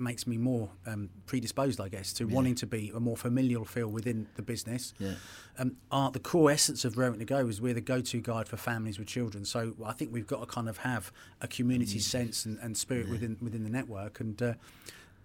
[0.00, 2.34] makes me more um, predisposed, I guess, to yeah.
[2.34, 4.94] wanting to be a more familial feel within the business.
[4.98, 5.14] Yeah.
[5.58, 8.56] Um, our, the core essence of Raring to Go is we're the go-to guide for
[8.56, 9.44] families with children.
[9.44, 12.02] So I think we've got to kind of have a community mm.
[12.02, 13.12] sense and, and spirit yeah.
[13.12, 14.54] within within the network, and uh,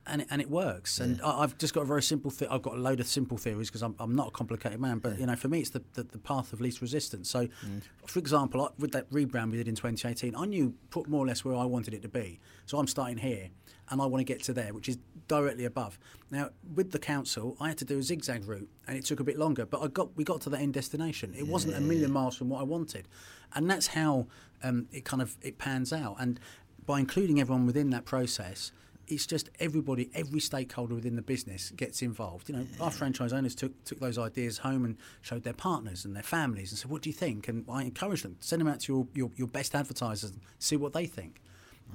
[0.08, 1.00] and it, and it works.
[1.00, 2.32] And I, have just got a very simple.
[2.32, 5.00] Th- I've got a load of simple theories because I'm, I'm not a complicated man.
[5.00, 7.30] But you know, for me, it's the, the, the path of least resistance.
[7.30, 7.82] So, mm.
[8.06, 11.44] for example, with that rebrand we did in 2018, I knew put more or less
[11.44, 12.40] where I wanted it to be.
[12.66, 13.50] So I'm starting here,
[13.90, 15.98] and I want to get to there, which is directly above.
[16.30, 19.24] Now, with the council, I had to do a zigzag route, and it took a
[19.24, 19.66] bit longer.
[19.66, 21.34] But I got we got to the end destination.
[21.34, 21.52] It yeah.
[21.52, 23.08] wasn't a million miles from what I wanted,
[23.56, 24.28] and that's how
[24.64, 26.18] um, it kind of it pans out.
[26.20, 26.40] And
[26.86, 28.72] by including everyone within that process
[29.08, 32.50] it's just everybody, every stakeholder within the business gets involved.
[32.50, 36.16] You know, our franchise owners took took those ideas home and showed their partners and
[36.16, 38.82] their families and said, "What do you think?" And I encourage them, send them out
[38.82, 41.42] to your your, your best advertisers, and see what they think.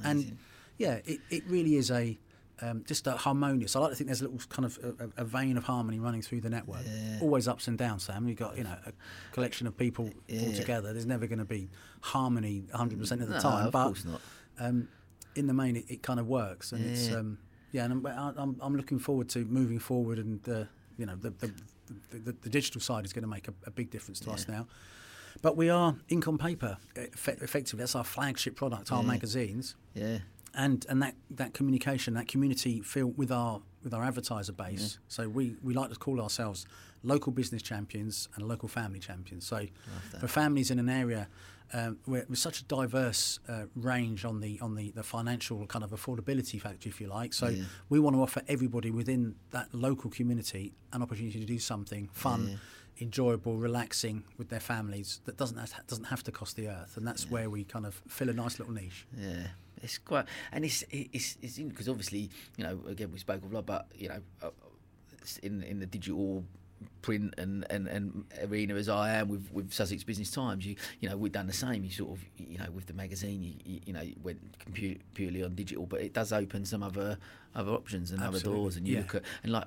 [0.01, 0.29] Amazing.
[0.29, 0.39] And
[0.79, 2.19] yeah, it, it really is a
[2.63, 3.75] um, just a harmonious.
[3.75, 4.79] I like to think there's a little kind of
[5.17, 6.83] a, a vein of harmony running through the network.
[6.85, 7.19] Yeah.
[7.21, 8.29] Always ups and downs, Sam.
[8.29, 8.93] You've got you know a
[9.33, 10.47] collection of people yeah.
[10.47, 10.93] all together.
[10.93, 11.69] There's never going to be
[12.01, 13.67] harmony 100 percent of the no, time.
[13.67, 14.21] Of but course not.
[14.59, 14.89] Um,
[15.35, 16.91] in the main, it, it kind of works, and yeah.
[16.91, 17.39] it's um,
[17.73, 20.65] yeah, and I'm, I'm, I'm looking forward to moving forward, and uh,
[20.97, 21.53] you know the the,
[22.11, 24.35] the the, digital side is going to make a, a, big difference to yeah.
[24.35, 24.67] us now.
[25.43, 27.79] But we are ink on paper, effectively.
[27.79, 29.09] That's our flagship product, our yeah.
[29.09, 29.77] magazines.
[29.95, 30.19] Yeah.
[30.55, 34.99] And and that, that communication, that community feel with our with our advertiser base.
[35.09, 36.67] So we, we like to call ourselves
[37.03, 39.47] local business champions and local family champions.
[39.47, 39.67] So
[40.19, 41.29] for families in an area
[41.73, 45.85] um, we're, we're, such a diverse uh, range on the on the, the financial kind
[45.85, 47.33] of affordability factor, if you like.
[47.33, 47.65] So yeah.
[47.89, 52.49] we want to offer everybody within that local community an opportunity to do something fun.
[52.49, 52.57] Yeah.
[53.03, 57.07] Enjoyable, relaxing with their families that doesn't have, doesn't have to cost the earth, and
[57.07, 57.31] that's Yeah.
[57.31, 59.07] where we kind of fill a nice little niche.
[59.17, 59.47] Yeah,
[59.83, 62.29] it's quite, and it's it's it's because obviously
[62.59, 64.51] you know again we spoke of a lot, but you know uh,
[65.43, 66.45] in in the digital
[67.03, 71.09] print and, and, and arena as I am with, with Sussex Business Times, you you
[71.09, 71.85] know we've done the same.
[71.85, 75.43] You sort of you know with the magazine, you you, you know went compu- purely
[75.43, 77.19] on digital, but it does open some other
[77.55, 78.51] other options and Absolutely.
[78.51, 78.77] other doors.
[78.77, 79.01] And you Yeah.
[79.01, 79.65] look at and like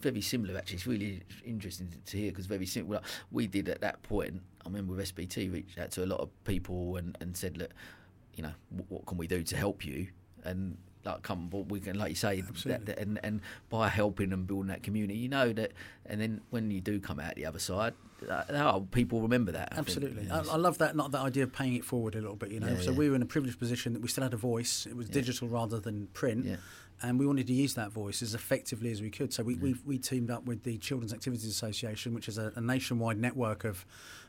[0.00, 0.76] very similar actually.
[0.76, 2.66] It's really interesting to hear because very.
[2.76, 4.40] Like, we did at that point.
[4.64, 7.70] I remember with SBT reached out to a lot of people and, and said, look,
[8.34, 10.08] you know, what, what can we do to help you?
[10.44, 14.32] And like come but we can like you say that, that, and and by helping
[14.32, 15.72] and building that community you know that
[16.06, 17.94] and then when you do come out the other side
[18.28, 19.78] uh, oh, people remember that I.
[19.78, 20.48] Absolutely, Yes.
[20.48, 20.94] I, I love that.
[20.94, 22.50] Not that idea of paying it forward a little bit.
[22.50, 22.98] You know, Yeah, so yeah.
[22.98, 24.86] we were in a privileged position that we still had a voice.
[24.86, 25.14] It was Yeah.
[25.14, 26.58] digital rather than print.
[27.02, 29.32] And we wanted to use that voice as effectively as we could.
[29.32, 32.60] So we, we, we teamed up with the Children's Activities Association, which is a, a
[32.60, 33.86] nationwide network of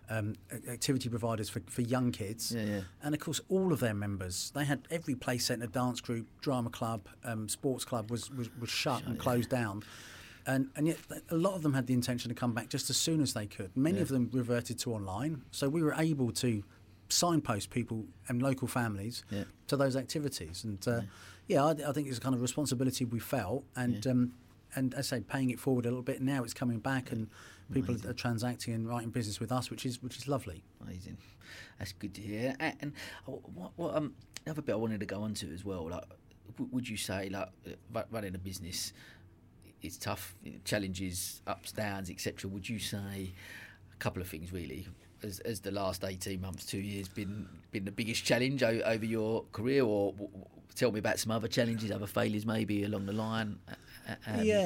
[0.10, 0.36] um,
[0.70, 2.54] activity providers for, for young kids.
[2.54, 6.02] yeah yeah And of course, all of their members, they had every play centre, dance
[6.02, 9.22] group, drama club, um, sports club was, was, was shut and yeah.
[9.22, 9.84] closed down.
[10.48, 10.98] And, and yet,
[11.30, 13.46] a lot of them had the intention to come back just as soon as they
[13.46, 13.76] could.
[13.78, 15.44] Many of them reverted to online.
[15.52, 16.64] So we were able to
[17.10, 19.24] signpost people and local families
[19.68, 20.64] to those activities.
[20.64, 21.02] And uh,
[21.48, 23.66] yeah, I, I think it's a kind of responsibility we felt.
[23.76, 24.34] And, um,
[24.76, 26.22] and as I say, paying it forward a little bit.
[26.22, 27.30] Now it's coming back and
[27.72, 28.10] people Amazing.
[28.10, 30.64] are transacting and writing business with us, which is, which is lovely.
[30.82, 31.18] Amazing.
[31.80, 32.56] That's good to hear.
[32.60, 32.94] And
[33.28, 34.14] uh, what, what um,
[34.46, 35.90] another bit I wanted to go on to as well.
[35.90, 36.04] Like,
[36.54, 38.94] w- would you say like uh, running a business,
[39.82, 42.50] it's tough, challenges, ups, downs, etc.
[42.50, 43.32] Would you say
[43.94, 44.88] a couple of things really?
[45.22, 49.06] Has, has the last eighteen months, two years been been the biggest challenge o- over
[49.06, 50.30] your career, or w-
[50.74, 53.60] tell me about some other challenges, other failures maybe along the line?
[54.08, 54.16] Uh,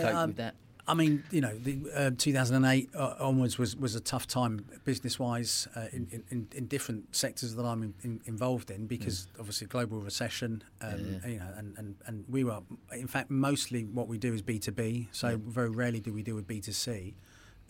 [0.02, 0.56] coped um, with that?
[0.88, 5.18] I mean, you know, the uh, 2008 uh, onwards was, was a tough time business
[5.18, 9.40] wise uh, in, in, in different sectors that I'm in, in, involved in because yeah.
[9.40, 11.30] obviously global recession, um, yeah.
[11.30, 12.60] you know, and, and, and we were,
[12.94, 15.38] in fact, mostly what we do is B2B, so yeah.
[15.40, 17.16] very rarely do we deal with B2C.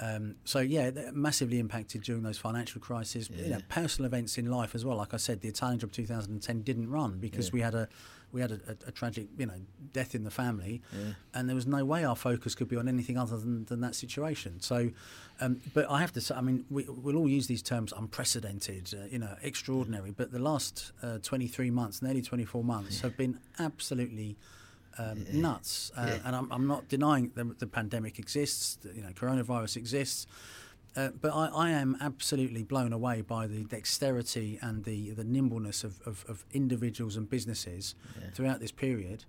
[0.01, 3.29] Um, so yeah, massively impacted during those financial crises.
[3.33, 4.97] You know, personal events in life as well.
[4.97, 7.87] Like I said, the Italian Job 2010 didn't run because we had a
[8.31, 9.59] we had a, a, a, tragic, you know,
[9.93, 11.13] death in the family, yeah.
[11.33, 13.95] and there was no way our focus could be on anything other than, than that
[13.95, 14.59] situation.
[14.61, 14.91] So,
[15.41, 18.93] um, but I have to say, I mean, we, will all use these terms unprecedented,
[18.93, 23.01] uh, you know, extraordinary, but the last uh, 23 months, nearly 24 months, yeah.
[23.03, 24.37] have been absolutely.
[24.97, 25.41] Um, yeah.
[25.41, 28.77] nuts, uh, and I'm, I'm, not denying the, the pandemic exists.
[28.95, 30.25] You know, coronavirus exists,
[30.95, 35.83] uh, but I, I, am absolutely blown away by the dexterity and the, the nimbleness
[35.83, 38.29] of, of, of individuals and businesses yeah.
[38.33, 39.25] throughout this period.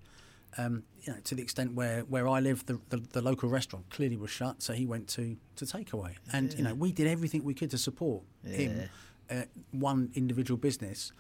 [0.59, 3.91] Um, you know, to the extent where, where I live, the, the, the, local restaurant
[3.91, 6.15] clearly was shut, so he went to, to takeaway.
[6.33, 6.59] And, yeah.
[6.59, 8.57] you know, we did everything we could to support yeah.
[8.57, 8.89] him,
[9.29, 11.13] uh, one individual business,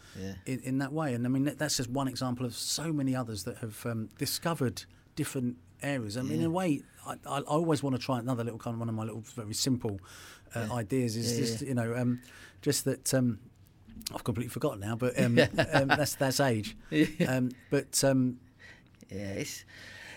[0.46, 1.12] in, in, that way.
[1.12, 4.84] And I mean, that's just one example of so many others that have um, discovered
[5.16, 6.16] different areas.
[6.16, 8.80] I mean, in a way, I, I, always want to try another little kind of
[8.80, 10.00] one of my little very simple
[10.54, 12.20] uh, ideas is just you know um,
[12.62, 13.38] just that um,
[14.14, 15.38] I've completely forgotten now, but um,
[15.72, 16.76] um that's that's age.
[17.26, 18.38] Um, but um,
[19.10, 19.64] yeah, it's.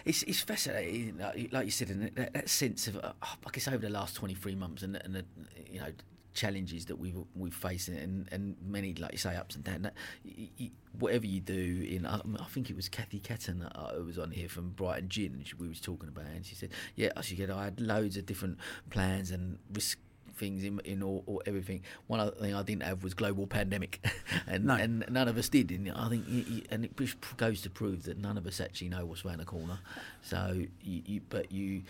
[0.06, 1.19] It's, it's fascinating,
[1.52, 4.56] like, you said, and that, that sense of, uh, I guess, over the last 23
[4.56, 5.24] months and, and
[5.69, 5.91] you know,
[6.39, 9.88] challenges that we've we've faced and and many like you say ups and downs.
[10.23, 14.17] You, you, whatever you do in, I, I, think it was Kathy that uh, was
[14.17, 17.10] on here from Brighton Gin, she, we was talking about, it, and she said, yeah,
[17.21, 18.58] she said I had loads of different
[18.89, 19.99] plans and risk
[20.36, 21.84] things in, in all, all, everything.
[22.08, 24.04] One other thing I didn't have was global pandemic,
[24.47, 24.75] and no.
[24.75, 25.69] and none of us did.
[25.69, 26.25] And I think,
[26.71, 26.95] and it
[27.38, 29.80] goes to prove that none of us actually know what's around the corner.
[30.23, 31.84] So, you, you, but you,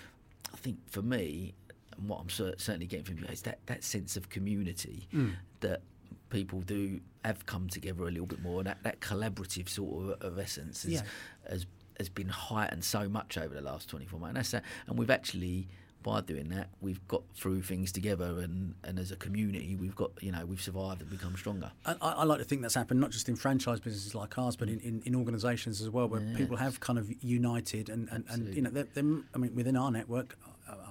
[0.54, 1.54] I think for me,
[2.00, 5.34] and what I'm certainly getting from you is that that sense of community mm.
[5.62, 5.82] that
[6.30, 10.22] people do have come together a little bit more, and that, that collaborative sort of,
[10.22, 11.02] of essence has, yeah.
[11.50, 11.66] has
[11.98, 14.54] has been heightened so much over the last 24 months.
[14.54, 15.68] And, and we've actually
[16.02, 20.12] by doing that, we've got through things together, and, and as a community, we've got
[20.22, 21.72] you know we've survived and become stronger.
[21.86, 24.70] I, I like to think that's happened not just in franchise businesses like ours, but
[24.70, 26.38] in, in, in organisations as well, where yeah.
[26.38, 29.04] people have kind of united and, and, and you know, they're, they're,
[29.36, 30.38] I mean, within our network,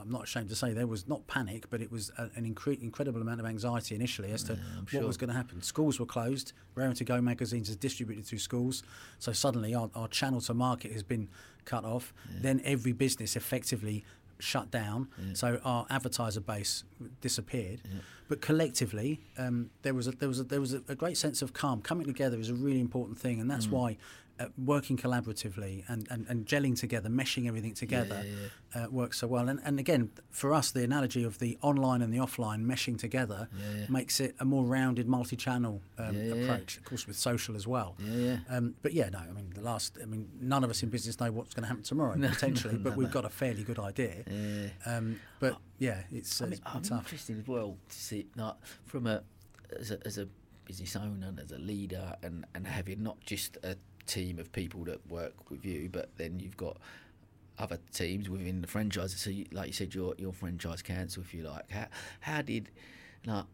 [0.00, 2.80] I'm not ashamed to say there was not panic, but it was a, an incre-
[2.82, 5.06] incredible amount of anxiety initially as to yeah, what sure.
[5.06, 5.62] was going to happen.
[5.62, 6.52] Schools were closed.
[6.74, 8.82] Raring to Go magazines is distributed through schools,
[9.18, 11.28] so suddenly our, our channel to market has been
[11.64, 12.12] cut off.
[12.32, 12.38] Yeah.
[12.42, 14.04] Then every business effectively
[14.40, 15.34] shut down, yeah.
[15.34, 16.84] so our advertiser base
[17.20, 17.80] disappeared.
[17.84, 18.00] Yeah.
[18.28, 21.42] But collectively, um, there was a, there was a, there was a, a, great sense
[21.42, 21.80] of calm.
[21.82, 23.72] Coming together is a really important thing, and that's mm.
[23.72, 23.96] why
[24.40, 28.84] uh, working collaboratively and, and, and gelling together, meshing everything together yeah, yeah, yeah.
[28.84, 29.48] Uh, works so well.
[29.48, 33.48] And, and again, for us, the analogy of the online and the offline meshing together
[33.88, 36.76] makes it a more rounded multi-channel um, approach.
[36.76, 37.96] Of course, with social as well.
[38.50, 41.18] Um, but yeah, no, I mean the last, I mean none of us in business
[41.20, 43.62] know what's going to happen tomorrow no, potentially, no, but no, we've got a fairly
[43.62, 44.24] good idea.
[44.86, 46.98] Um, but yeah, it's, I mean, it's I'm tough.
[47.06, 49.22] interested as well to see not from a
[49.78, 50.28] as a, as a
[50.64, 53.76] business owner, and as a leader, and, and having not just a
[54.08, 56.78] team of people that work with you, but then you've got
[57.58, 59.14] other teams within the franchise.
[59.16, 61.70] So, you, like you said, your your franchise council, if you like.
[61.70, 61.86] How
[62.20, 62.70] how did
[63.26, 63.44] like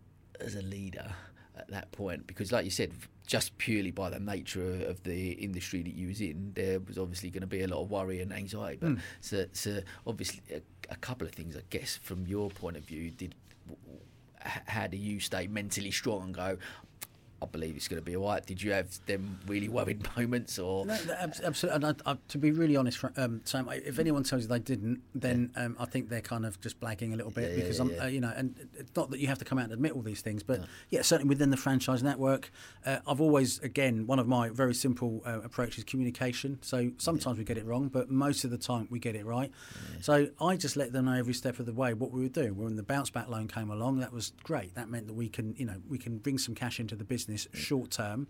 [0.40, 1.12] as a leader
[1.56, 2.26] at that point?
[2.26, 2.92] Because, like you said,
[3.26, 7.30] just purely by the nature of the industry that you was in, there was obviously
[7.30, 8.78] going to be a lot of worry and anxiety.
[8.80, 9.00] But mm.
[9.20, 13.10] so, so obviously, a, a couple of things, I guess, from your point of view,
[13.10, 13.34] did
[14.66, 16.58] how do you stay mentally strong and go
[17.44, 18.44] I believe it's going to be all right.
[18.44, 21.70] Did you have them really worried moments, or no, absolutely?
[21.70, 25.02] And I, I, to be really honest, um, Sam, if anyone tells you they didn't,
[25.14, 25.64] then yeah.
[25.64, 28.00] um, I think they're kind of just blagging a little bit yeah, because yeah, I'm,
[28.00, 30.02] uh, you know, and it's not that you have to come out and admit all
[30.02, 30.66] these things, but no.
[30.90, 32.50] yeah, certainly within the franchise network,
[32.87, 36.59] uh, I've always, again, one of my very simple uh, approaches communication.
[36.62, 39.50] So sometimes we get it wrong, but most of the time we get it right.
[40.00, 42.57] So I just let them know every step of the way what we were doing.
[42.57, 44.74] When the bounce back loan came along, that was great.
[44.74, 47.33] That meant that we can, you know, we can bring some cash into the business
[47.34, 48.28] business short term.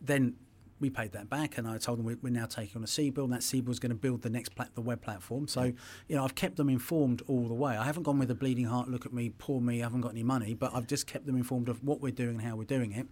[0.00, 0.34] Then
[0.78, 3.32] we paid that back, and I told them we're now taking on a CBIL, and
[3.32, 5.48] that CBIL is going to build the next plat- the web platform.
[5.48, 5.72] So,
[6.06, 7.76] you know, I've kept them informed all the way.
[7.76, 8.88] I haven't gone with a bleeding heart.
[8.88, 9.80] Look at me, poor me.
[9.80, 12.36] I haven't got any money, but I've just kept them informed of what we're doing
[12.36, 13.06] and how we're doing it.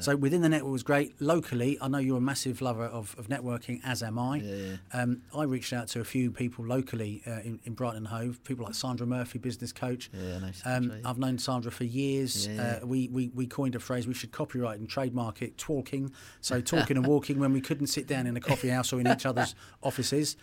[0.00, 1.20] So within the network was great.
[1.20, 4.36] Locally, I know you're a massive lover of, of networking, as am I.
[4.36, 4.76] Yeah, yeah.
[5.00, 8.42] Um, I reached out to a few people locally uh, in, in, Brighton and Hove,
[8.44, 10.10] people like Sandra Murphy, business coach.
[10.12, 12.48] Yeah, nice um, I've known Sandra for years.
[12.48, 16.12] Uh, we, we, we coined a phrase we should copyright and trademark it, talking.
[16.40, 19.08] So talking and walking when we couldn't sit down in a coffee house or in
[19.08, 20.36] each other's offices.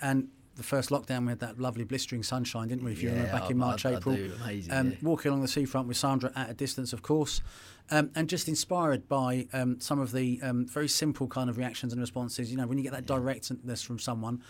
[0.00, 2.92] And the first lockdown, we had that lovely blistering sunshine, didn't we?
[2.92, 4.14] If you remember back in March, I- I April.
[4.14, 4.32] do.
[4.42, 4.96] Amazing, Um, yeah.
[5.02, 7.40] Walking along the seafront with Sandra at a distance, of course,
[7.90, 11.92] um, and just inspired by um, some of the um, very simple kind of reactions
[11.92, 12.50] and responses.
[12.50, 14.42] You know, when you get that directness from someone.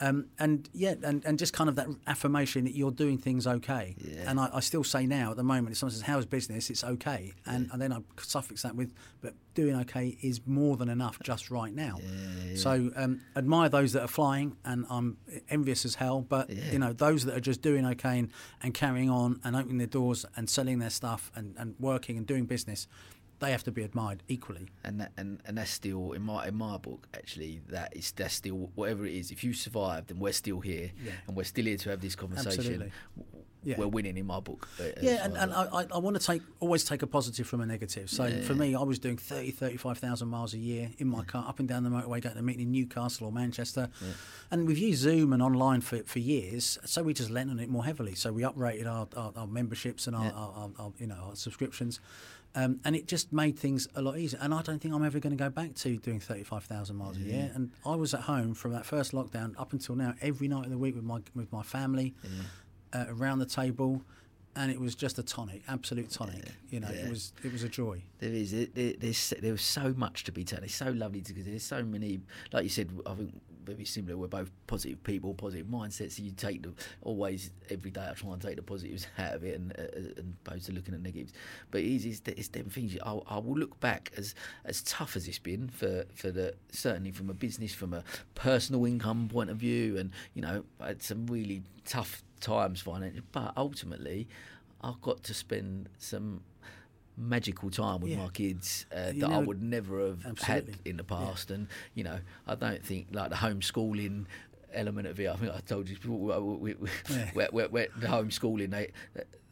[0.00, 3.96] Um, and yeah, and, and just kind of that affirmation that you're doing things okay.
[3.98, 4.30] Yeah.
[4.30, 6.68] And I, I still say now at the moment, if someone says, How's business?
[6.70, 7.32] It's okay.
[7.46, 11.50] And, and then I suffix that with, But doing okay is more than enough just
[11.50, 11.98] right now.
[12.56, 15.16] So um, admire those that are flying, and I'm
[15.48, 16.20] envious as hell.
[16.20, 16.72] But, Yeah.
[16.72, 18.30] you know, those that are just doing okay and,
[18.62, 22.26] and carrying on and opening their doors and selling their stuff and, and working and
[22.26, 22.86] doing business,
[23.38, 24.68] they have to be admired equally.
[24.84, 28.34] and that, and and that's still in my in my book actually that is that's
[28.34, 31.12] still whatever it is if you survived and we're still here Yeah.
[31.26, 32.92] and we're still here to have this conversation Absolutely.
[33.64, 33.74] Yeah.
[33.78, 35.52] we're winning in my book uh, Yeah, and, and.
[35.52, 38.08] I, I, want to take always take a positive from a negative.
[38.08, 41.58] So for me, I was doing 30, 35,000 miles a year in my car, up
[41.58, 43.88] and down the motorway, going to a meeting in Newcastle or Manchester.
[44.52, 47.68] And we've used Zoom and online for, for years, so we just lent on it
[47.68, 48.14] more heavily.
[48.14, 51.34] So we uprated our, our, our memberships and our, our, our, our, you know, our
[51.34, 51.98] subscriptions.
[52.56, 54.40] Um, and it just made things a lot easier.
[54.42, 57.20] And I don't think I'm ever going to go back to doing 35,000 miles a
[57.20, 57.52] year.
[57.54, 60.70] And I was at home from that first lockdown up until now, every night of
[60.70, 62.14] the week with my with my family,
[62.94, 64.02] uh, around the table,
[64.56, 66.44] and it was just a tonic, absolute tonic.
[66.70, 68.02] You know, it was it was a joy.
[68.20, 68.54] There is.
[68.54, 70.62] It, there, there's there's so much to be told.
[70.64, 72.20] It's so lovely to because there's so many.
[72.52, 73.34] Like you said, I think
[73.66, 74.16] very similar.
[74.16, 76.12] We're both positive people, positive mindsets.
[76.12, 78.06] So you take the always every day.
[78.08, 80.94] I try and take the positives out of it, and uh, and opposed to looking
[80.94, 81.32] at negatives.
[81.70, 82.96] But it is it's, it's them things.
[83.04, 87.10] I, I will look back as as tough as it's been for for the certainly
[87.10, 91.26] from a business, from a personal income point of view, and you know, had some
[91.26, 93.22] really tough times financially.
[93.32, 94.28] But ultimately,
[94.82, 96.42] I've got to spend some
[97.16, 98.18] magical time with Yeah.
[98.18, 100.72] my kids uh, that I would never have Absolutely.
[100.72, 101.50] had in the past.
[101.50, 104.26] And you know, I don't think like the homeschooling
[104.72, 105.28] element of it.
[105.28, 107.30] I think I told you before, we, we, Yeah.
[107.32, 108.90] where, where, where the homeschooling they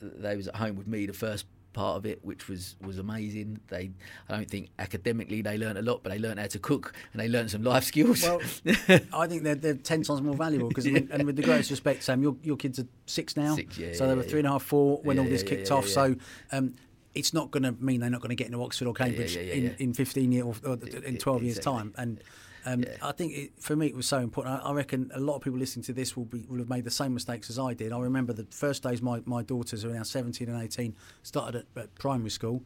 [0.01, 3.59] they was at home with me the first part of it which was was amazing
[3.67, 3.91] they
[4.29, 7.21] i don't think academically they learned a lot but they learned how to cook and
[7.21, 8.41] they learned some life skills Well,
[9.13, 12.23] I think they're, they're ten times more valuable because, and with the greatest respect, Sam,
[12.23, 14.29] your your kids are six now, Six, yeah, so they were yeah.
[14.29, 15.87] three and a half, four when all this yeah, kicked yeah, off.
[15.89, 15.93] yeah.
[15.95, 16.17] So.
[16.53, 16.75] Um,
[17.15, 19.43] it's not going to mean they're not going to get into Oxford or Cambridge yeah,
[19.43, 19.71] yeah, in, yeah.
[19.79, 21.81] in 15 years or, or in 12 years' exactly.
[21.81, 21.95] time.
[21.97, 22.21] And
[22.67, 24.61] um, I think it, for me it was so important.
[24.63, 26.85] I, I reckon a lot of people listening to this will be will have made
[26.85, 27.93] the same mistakes as I did.
[27.93, 31.67] I remember the first days my, my daughters who are now 17 and 18 started
[31.77, 32.63] at, at primary school.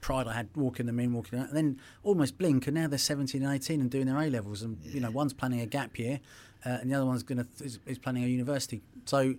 [0.00, 2.98] Pride I had walking them in, walking out, and then almost blink, and now they're
[2.98, 4.62] 17 and 18 and doing their A levels.
[4.62, 6.20] And you know, one's planning a gap year,
[6.64, 8.80] uh, and the other one's going to is, is planning a university.
[9.06, 9.34] So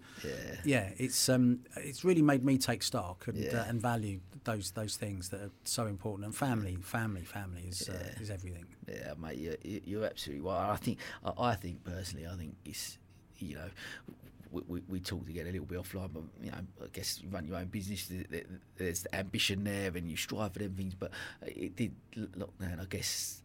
[0.65, 3.61] yeah, it's um, it's really made me take stock and, Yeah.
[3.61, 6.25] uh, and value those those things that are so important.
[6.25, 8.65] And family, family, family is uh, is everything.
[8.87, 10.71] Yeah, mate, you're, you're absolutely right.
[10.71, 12.97] I think, I I think personally, I think it's,
[13.37, 13.69] you know,
[14.51, 17.29] we, we, we talked again a little bit offline, but you know, I guess you
[17.29, 18.05] run your own business.
[18.07, 18.43] there- there-
[18.77, 20.95] There's the ambition there, and you strive for them things.
[20.95, 21.11] But
[21.43, 22.81] it did lockdown.
[22.81, 23.41] I guess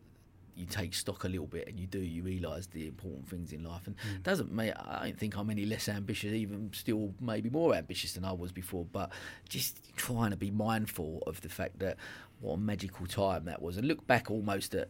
[0.59, 2.01] you take stock a little bit, and you do.
[2.01, 4.23] You realise the important things in life, and Mm.
[4.23, 4.73] doesn't make.
[4.77, 6.33] I don't think I'm any less ambitious.
[6.33, 8.85] Even still, maybe more ambitious than I was before.
[8.85, 9.12] But
[9.49, 11.97] just trying to be mindful of the fact that
[12.40, 14.88] what a magical time that was, and look back almost at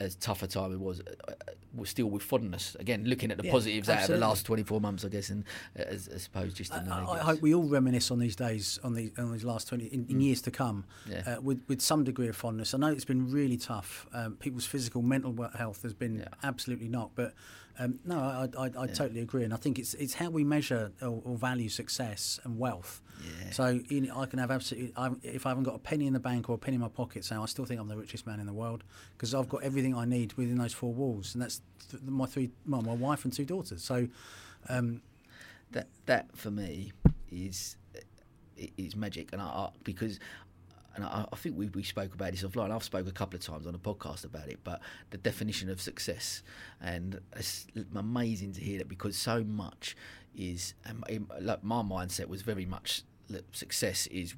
[0.00, 1.32] as tough a time it was, uh, uh,
[1.74, 2.74] was still with fondness.
[2.80, 5.44] Again, looking at the Yeah, positives out of the last 24 months, I guess, and
[5.78, 8.34] uh, as, as opposed just in the I, I hope we all reminisce on these
[8.34, 11.12] days, on these on these last twenty in, in years to come, Mm.
[11.26, 11.34] Yeah.
[11.36, 12.74] uh, with with some degree of fondness.
[12.74, 14.06] I know it's been really tough.
[14.12, 16.28] Um, people's physical, mental health has been Yeah.
[16.42, 17.10] absolutely not.
[17.14, 17.34] But
[17.80, 20.92] um, no, I, I, I totally agree, and I think it's it's how we measure
[21.00, 23.00] or, or value success and wealth.
[23.24, 23.50] Yeah.
[23.52, 24.92] So you know, I can have absolutely.
[24.96, 26.88] I, if I haven't got a penny in the bank or a penny in my
[26.88, 28.84] pocket, so I still think I'm the richest man in the world
[29.16, 32.50] because I've got everything I need within those four walls, and that's th- my three,
[32.68, 33.82] well, my wife and two daughters.
[33.82, 34.08] So.
[34.68, 35.00] Um,
[35.72, 36.92] that that for me
[37.30, 37.76] is
[38.76, 40.18] is magic, and I, I because.
[41.00, 42.70] And I, I think we, we spoke about this offline.
[42.70, 45.80] I've spoke a couple of times on a podcast about it, but the definition of
[45.80, 46.42] success,
[46.80, 49.96] and it's amazing to hear that because so much
[50.36, 54.34] is, um, in- like my mindset was very much that success is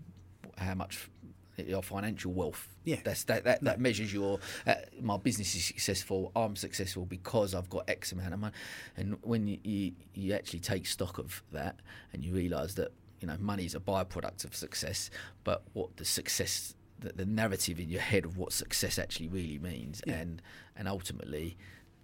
[0.59, 1.09] how much
[1.57, 2.69] your financial wealth.
[2.85, 2.97] Yeah.
[3.05, 4.39] that's that that, that measures your.
[4.67, 6.33] Uh, my business is successful.
[6.35, 8.55] I'm successful because I've got X amount of money,
[8.97, 11.81] and when you you, you actually take stock of that
[12.13, 15.11] and you realise that you know money is a byproduct of success,
[15.45, 16.75] but what the success.
[17.01, 20.19] The, the narrative in your head of what success actually really means, Yeah.
[20.21, 20.43] and
[20.77, 21.57] and ultimately,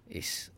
[0.09, 0.49] it's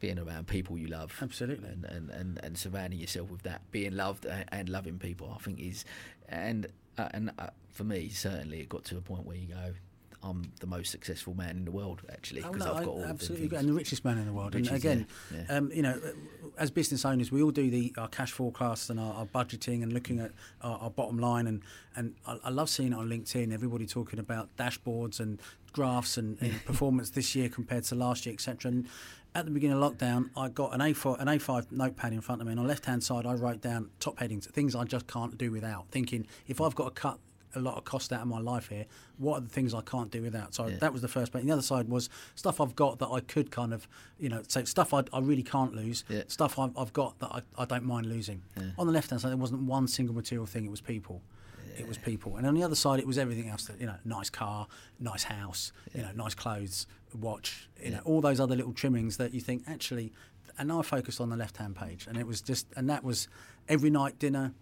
[0.00, 1.68] being around people you love, Absolutely.
[1.68, 5.30] and and, and, and surrounding yourself with that, being loved and, and loving people.
[5.38, 5.84] I think is,
[6.26, 9.74] and uh, and uh, for me certainly it got to a point where you go,
[10.22, 12.88] I'm the most successful man in the world actually Oh, because no, I've I got
[12.88, 13.60] all of them absolutely things.
[13.60, 14.54] and the richest man in the world.
[14.54, 15.56] And again, yeah, yeah.
[15.56, 16.00] Um, you know,
[16.58, 19.92] as business owners, we all do the our cash forecasts and our, our budgeting and
[19.92, 21.46] looking at our, our, bottom line.
[21.46, 21.62] And
[21.96, 23.52] and I, I, love seeing it on LinkedIn.
[23.52, 25.40] Everybody talking about dashboards and
[25.72, 28.70] graphs and, and performance this year compared to last year, etc.
[28.70, 28.86] And
[29.34, 32.46] at the beginning of lockdown, I got an A4 an A5 notepad in front of
[32.46, 35.06] me, and on the left hand side, I wrote down top headings, things I just
[35.06, 35.86] can't do without.
[35.90, 37.18] Thinking if I've got to cut
[37.54, 38.86] a lot of cost out of my life here.
[39.18, 40.54] What are the things I can't do without?
[40.54, 40.76] So yeah.
[40.80, 41.32] that was the first.
[41.32, 43.86] But the other side was stuff I've got that I could kind of,
[44.18, 46.04] you know, say stuff I, I really can't lose.
[46.08, 46.22] Yeah.
[46.28, 48.42] Stuff I've, I've, got that I, I don't mind losing.
[48.56, 48.70] Yeah.
[48.78, 50.64] On the left hand side, there wasn't one single material thing.
[50.64, 51.22] It was people.
[51.78, 53.64] It was people, and on the other side, it was everything else.
[53.64, 54.66] That you know, nice car,
[55.00, 56.86] nice house, you know, nice clothes,
[57.18, 60.12] watch, you know, all those other little trimmings that you think actually.
[60.58, 63.26] And I focused on the left hand page, and it was just, and that was
[63.68, 64.52] every night dinner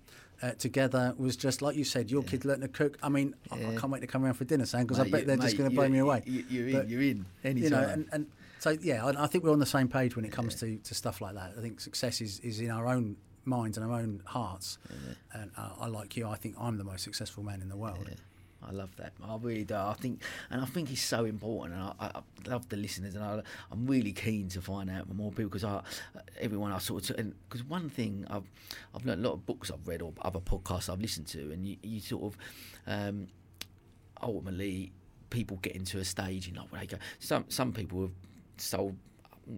[0.42, 2.10] uh, together was just like you said.
[2.10, 2.30] Your yeah.
[2.30, 2.98] kid learned to cook.
[3.02, 3.68] I mean, yeah.
[3.68, 5.44] I, I, can't wait to come around for dinner, Sam, because I bet they're mate,
[5.44, 6.22] just going to blow me away.
[6.26, 6.88] You, are in.
[6.88, 7.26] you're in.
[7.44, 7.62] Anytime.
[7.62, 8.26] You know, and, and
[8.58, 10.94] so yeah, I, I, think we're on the same page when it comes to, to
[10.94, 11.52] stuff like that.
[11.56, 14.78] I think success is, is in our own minds and our own hearts.
[15.32, 16.26] And uh, I like you.
[16.26, 18.08] I think I'm the most successful man in the world.
[18.66, 19.12] I love that.
[19.22, 19.74] I really do.
[19.74, 21.74] I think, and I think it's so important.
[21.78, 23.42] And I, I love the listeners, and I,
[23.72, 25.82] am really keen to find out more people because I,
[26.38, 28.44] everyone I sort of, because one thing I've,
[28.94, 31.66] I've learned a lot of books I've read or other podcasts I've listened to, and
[31.66, 32.38] you, you sort of,
[32.86, 33.28] um,
[34.22, 34.92] ultimately,
[35.30, 36.98] people get into a stage in like where they go.
[37.18, 38.12] Some some people have
[38.58, 38.96] sold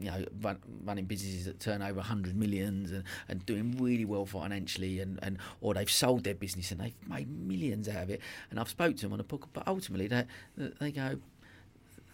[0.00, 4.26] you know, run, running businesses that turn over 100 millions and, and doing really well
[4.26, 8.20] financially, and, and or they've sold their business and they've made millions out of it.
[8.50, 10.24] And I've spoke to them on a book, but ultimately they
[10.56, 11.18] they go,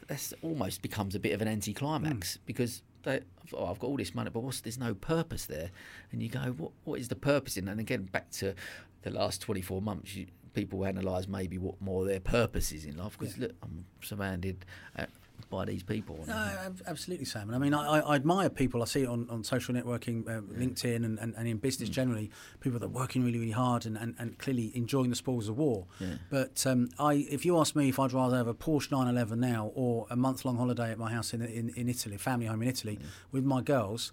[0.09, 2.39] this almost becomes a bit of an anticlimax mm.
[2.47, 3.21] because they,
[3.55, 5.71] oh, I've got all this money, but what's there's no purpose there,
[6.13, 7.69] and you go, what what is the purpose in?
[7.69, 8.55] And again, back to
[9.03, 13.17] the last 24 months, you, people analyse maybe what more their purpose is in life
[13.19, 13.47] because yeah.
[13.47, 14.65] look, I'm surrounded.
[14.97, 15.07] Uh,
[15.51, 16.25] by these people.
[16.27, 17.53] No, absolutely, Sam.
[17.53, 18.83] I mean, I, I, admire people.
[18.83, 20.41] I see it on, on social networking, uh.
[20.43, 21.93] LinkedIn, and, and, and, in business mm.
[21.93, 22.31] generally,
[22.61, 25.59] people that are working really, really hard and, and, and clearly enjoying the spoils of
[25.59, 25.87] war.
[26.01, 26.15] Yeah.
[26.31, 29.73] But um, I, if you ask me if I'd rather have a Porsche 911 now
[29.75, 32.69] or a month long holiday at my house in, in, in Italy, family home in
[32.69, 33.07] Italy, yeah.
[33.33, 34.13] with my girls,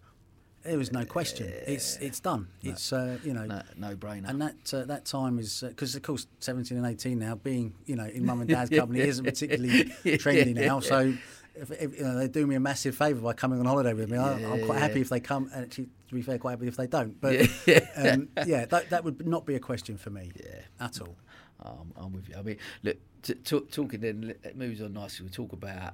[0.65, 1.51] there was no question.
[1.67, 2.47] It's it's done.
[2.63, 4.27] No, it's uh, you know no, no, brainer.
[4.27, 7.73] And that uh, that time is because uh, of course seventeen and eighteen now being
[7.85, 10.79] you know in mum and dad's company isn't particularly trendy now.
[10.79, 11.13] So
[11.55, 14.09] if, if, you know, they do me a massive favour by coming on holiday with
[14.09, 14.17] me.
[14.17, 16.75] I, am quite happy if they come, and actually, to be fair, quite happy if
[16.75, 17.15] they don't.
[17.21, 20.61] But yeah, um, yeah that, that would not be a question for me yeah.
[20.79, 21.15] at all.
[21.63, 22.35] Um, I'm with you.
[22.37, 25.25] I mean, look, t- t- talking then, it moves on nicely.
[25.25, 25.93] We talk about,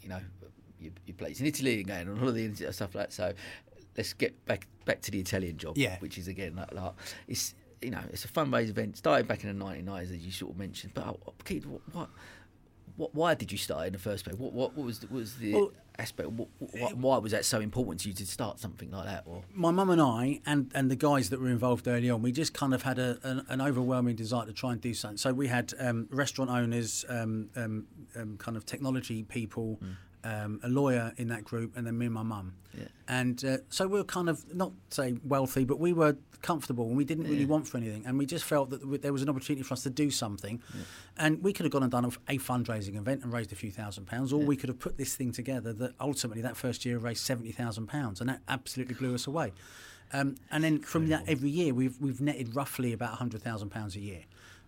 [0.00, 0.20] you know,
[0.80, 3.12] your, your place in Italy again and going on holiday and stuff like that.
[3.12, 3.34] So
[3.96, 5.98] let's get back back to the Italian job, yeah.
[6.00, 6.92] which is again like, like
[7.28, 10.52] it's you know it's a fundraise event started back in the 1990s as you sort
[10.52, 10.92] of mentioned.
[10.94, 11.12] But uh,
[11.44, 12.08] Keith, what, what,
[12.96, 14.36] what why did you start in the first place?
[14.36, 16.30] What what, what was the, what was the well, aspect?
[16.30, 19.24] What, what, why was that so important to you to start something like that?
[19.26, 22.32] Or my mum and I and and the guys that were involved early on, we
[22.32, 25.18] just kind of had a, an, an overwhelming desire to try and do something.
[25.18, 27.86] So we had um, restaurant owners, um, um,
[28.16, 29.78] um kind of technology people.
[30.26, 32.54] Um, a lawyer in that group, and then me and my mum.
[32.72, 32.84] Yeah.
[33.08, 36.96] And uh, so we were kind of not say wealthy, but we were comfortable, and
[36.96, 39.62] we didn't really want for anything, and we just felt that there was an opportunity
[39.62, 40.82] for us to do something, yeah.
[41.16, 43.70] and we could have gone and done a, a, fundraising event and raised a few
[43.70, 46.98] thousand pounds, or we could have put this thing together that ultimately that first year
[46.98, 49.52] raised seventy thousand pounds, and that absolutely blew us away.
[50.12, 53.96] Um, and then from that, every year we've we've netted roughly about hundred thousand pounds
[53.96, 54.24] a year.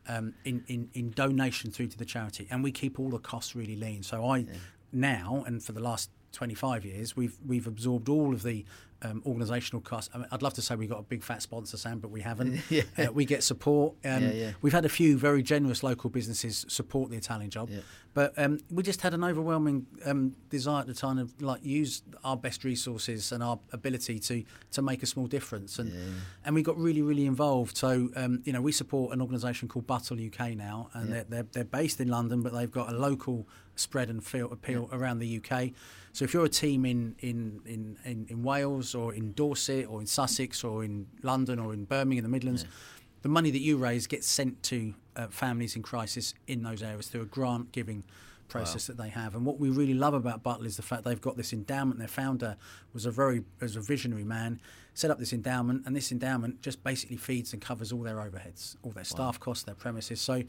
[0.09, 3.57] Um, in, in, in donation through to the charity, and we keep all the costs
[3.57, 4.05] really lean.
[4.05, 4.53] So I yeah
[4.93, 8.65] now and for the last 25 years, we've we've absorbed all of the
[9.03, 10.11] um, organisational costs.
[10.15, 12.21] I mean, I'd love to say we got a big fat sponsor, Sam, but we
[12.21, 12.61] haven't.
[12.71, 12.83] yeah.
[12.97, 13.95] Uh, we get support.
[14.05, 14.51] Um, yeah, yeah.
[14.63, 17.71] We've had a few very generous local businesses support the Italian job,
[18.15, 22.37] but um, we just had an overwhelming um, desire to kind of like use our
[22.37, 25.91] best resources and our ability to to make a small difference, and
[26.45, 27.77] and we got really really involved.
[27.77, 31.47] So um, you know, we support an organisation called Buttle UK now, and they're, they're,
[31.53, 33.47] they're based in London, but they've got a local
[33.77, 35.71] spread and feel appeal around the UK.
[36.13, 40.01] So if you're a team in, in, in, in, in, Wales or in Dorset or
[40.01, 42.71] in Sussex or in London or in Birmingham, the Midlands, yeah.
[43.23, 47.09] the money that you raise gets sent to uh, families in crisis in those areas
[47.09, 48.03] through a grant giving
[48.49, 48.95] process wow.
[48.95, 49.35] that they have.
[49.35, 51.99] And what we really love about Buttle is the fact they've got this endowment.
[51.99, 52.57] Their founder
[52.93, 54.61] was a very was a visionary man,
[54.95, 58.77] set up this endowment, and this endowment just basically feeds and covers all their overheads,
[58.83, 59.45] all their staff wow.
[59.45, 60.21] costs, their premises.
[60.21, 60.43] So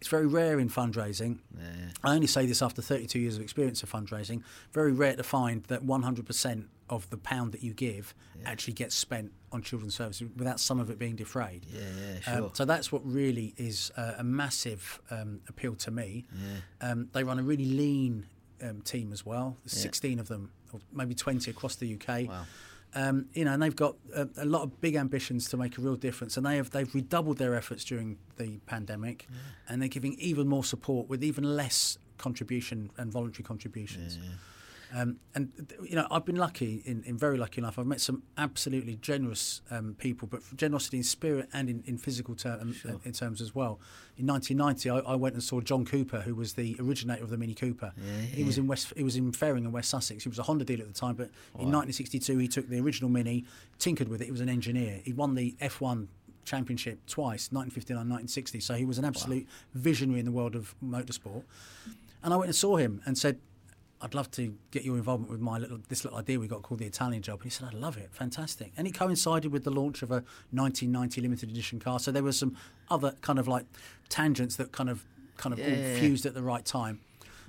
[0.00, 1.38] it's very rare in fundraising.
[1.56, 1.66] Yeah.
[2.02, 4.42] I only say this after 32 years of experience of fundraising.
[4.72, 8.50] Very rare to find that 100% of the pound that you give yeah.
[8.50, 11.66] actually gets spent on children's services without some of it being defrayed.
[11.70, 12.46] Yeah, yeah, um, sure.
[12.46, 16.24] Um, so that's what really is uh, a massive um, appeal to me.
[16.32, 16.90] Yeah.
[16.90, 18.26] Um, they run a really lean
[18.62, 19.58] um, team as well.
[19.64, 22.26] There's 16 of them, or maybe 20 across the UK.
[22.26, 22.44] Wow.
[22.94, 25.80] Um, you know, and they've got a, a, lot of big ambitions to make a
[25.80, 29.36] real difference, and they have they've redoubled their efforts during the pandemic, yeah.
[29.68, 34.16] and they're giving even more support with even less contribution and voluntary contributions.
[34.16, 34.30] Yeah.
[34.94, 37.78] Um, and you know, I've been lucky in, in very lucky enough.
[37.78, 42.34] I've met some absolutely generous um, people, but generosity in spirit and in, in physical
[42.34, 43.00] term, sure.
[43.04, 43.78] in terms as well.
[44.16, 47.38] In 1990, I, I, went and saw John Cooper, who was the originator of the
[47.38, 47.92] Mini Cooper.
[47.96, 48.26] Yeah, yeah.
[48.26, 50.24] He was in West, he was in Ferring in West Sussex.
[50.24, 51.62] He was a Honda dealer at the time, but wow.
[51.62, 53.44] in 1962 he took the original Mini,
[53.78, 54.26] tinkered with it.
[54.26, 55.00] He was an engineer.
[55.04, 56.08] He won the F1
[56.44, 58.60] championship twice, 1959 1960.
[58.60, 59.52] So he was an absolute wow.
[59.74, 61.44] visionary in the world of motorsport.
[62.22, 63.38] And I went and saw him and said,
[64.02, 66.80] I'd love to get your involvement with my little this little idea we got called
[66.80, 67.40] the Italian Job.
[67.40, 68.72] And he said, I'd love it, fantastic.
[68.76, 71.98] And it coincided with the launch of a 1990 limited edition car.
[71.98, 72.56] So there were some
[72.90, 73.66] other kind of like
[74.08, 75.04] tangents that kind of
[75.36, 77.00] kind of yeah, all fused at the right time.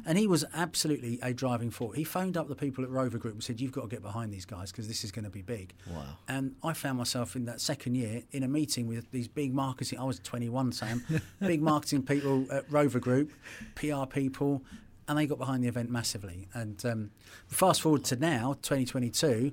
[0.05, 1.95] And he was absolutely a driving force.
[1.95, 4.33] He phoned up the people at Rover Group and said, "You've got to get behind
[4.33, 6.17] these guys because this is going to be big." Wow!
[6.27, 9.99] And I found myself in that second year in a meeting with these big marketing.
[9.99, 11.03] I was 21, Sam.
[11.39, 13.31] big marketing people at Rover Group,
[13.75, 14.63] PR people,
[15.07, 16.47] and they got behind the event massively.
[16.53, 17.11] And um,
[17.47, 19.51] fast forward to now, 2022,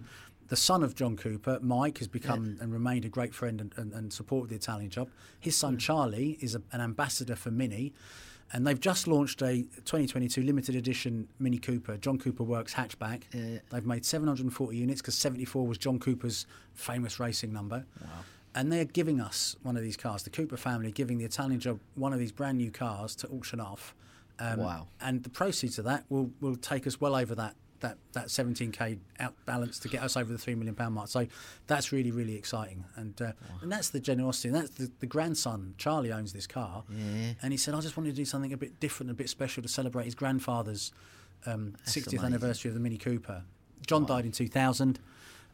[0.49, 2.65] the son of John Cooper, Mike, has become yeah.
[2.65, 5.11] and remained a great friend and, and, and supported the Italian job.
[5.39, 5.81] His son mm.
[5.81, 7.93] Charlie is a, an ambassador for Mini.
[8.51, 13.25] And they've just launched a 2022 limited edition Mini Cooper, John Cooper Works hatchback.
[13.33, 13.59] Yeah.
[13.71, 17.85] They've made 740 units because 74 was John Cooper's famous racing number.
[18.01, 18.09] Wow.
[18.55, 21.79] And they're giving us one of these cars, the Cooper family, giving the Italian job
[21.95, 23.95] one of these brand new cars to auction off
[24.41, 24.89] um, wow.
[25.01, 28.99] And the proceeds of that will, will take us well over that that that 17k
[29.21, 31.09] out balance to get us over the three million pound mark.
[31.09, 31.27] So
[31.67, 33.59] that's really really exciting, and uh, wow.
[33.63, 34.49] and that's the generosity.
[34.49, 37.35] And that's the, the grandson Charlie owns this car, yeah.
[37.43, 39.63] and he said I just wanted to do something a bit different, a bit special
[39.63, 40.93] to celebrate his grandfather's
[41.47, 42.25] um, 60th amazing.
[42.25, 43.45] anniversary of the Mini Cooper.
[43.87, 44.17] John wow.
[44.17, 44.99] died in 2000,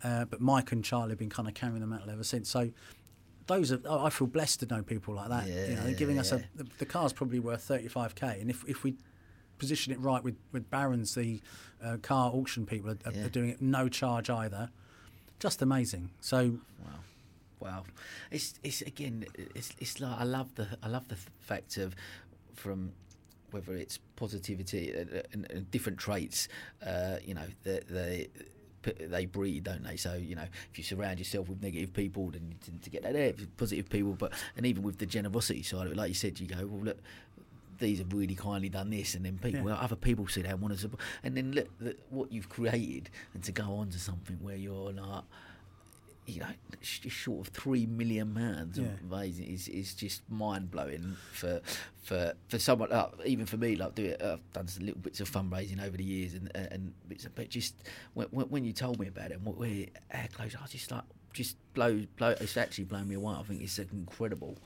[0.03, 2.49] uh, but Mike and Charlie have been kind of carrying the mantle ever since.
[2.49, 2.71] So
[3.47, 5.47] those are oh, I feel blessed to know people like that.
[5.47, 6.23] Yeah, you know, they're giving yeah.
[6.23, 8.95] us a the, the, car's probably worth 35k, and if if we
[9.59, 11.41] position it right with with Barons, the
[11.83, 13.25] uh, car auction people are, yeah.
[13.25, 14.71] are, doing it no charge either.
[15.39, 16.11] Just amazing.
[16.21, 16.91] So wow.
[17.61, 17.85] Wow,
[18.31, 19.25] it's it's again,
[19.55, 21.95] it's it's like I love the I love the fact of
[22.53, 22.93] from
[23.55, 26.49] whether it's positivity and, and, and different traits,
[26.85, 28.29] uh, you know, the, the
[28.85, 29.97] they breed, don't they?
[29.97, 33.03] So you know, if you surround yourself with negative people, then you tend to get
[33.03, 33.33] that there.
[33.57, 36.47] Positive people, but and even with the generosity side of it, like you said, you
[36.47, 36.99] go, well, look,
[37.79, 39.77] these have really kindly done this, and then people, yeah.
[39.77, 43.11] other people see that and want to support, and then look, look what you've created,
[43.35, 45.25] and to go on to something where you're like
[46.27, 46.47] you know,
[46.81, 48.87] just short of three million pounds yeah.
[49.11, 51.61] amazing is is just mind blowing for
[52.03, 55.21] for for someone uh, even for me like do it I've done some little bits
[55.21, 57.75] of fundraising over the years and and bits of, but just
[58.15, 61.05] when, when you told me about it and where how close I was just like
[61.33, 64.57] just blow blow it's actually blown me away I think it's incredible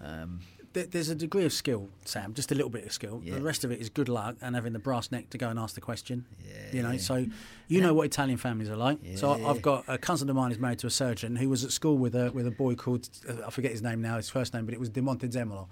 [0.00, 0.40] um,
[0.74, 3.20] there's a degree of skill, Sam, just a little bit of skill.
[3.24, 3.34] Yeah.
[3.34, 5.58] The rest of it is good luck and having the brass neck to go and
[5.58, 6.26] ask the question.
[6.44, 7.30] Yeah, you know, so you
[7.68, 7.80] yeah.
[7.80, 8.98] know what Italian families are like.
[9.16, 11.70] so I've got a cousin of mine who's married to a surgeon who was at
[11.70, 13.08] school with a with a boy called
[13.46, 15.68] I forget his name now, his first name, but it was Di Montezemolo.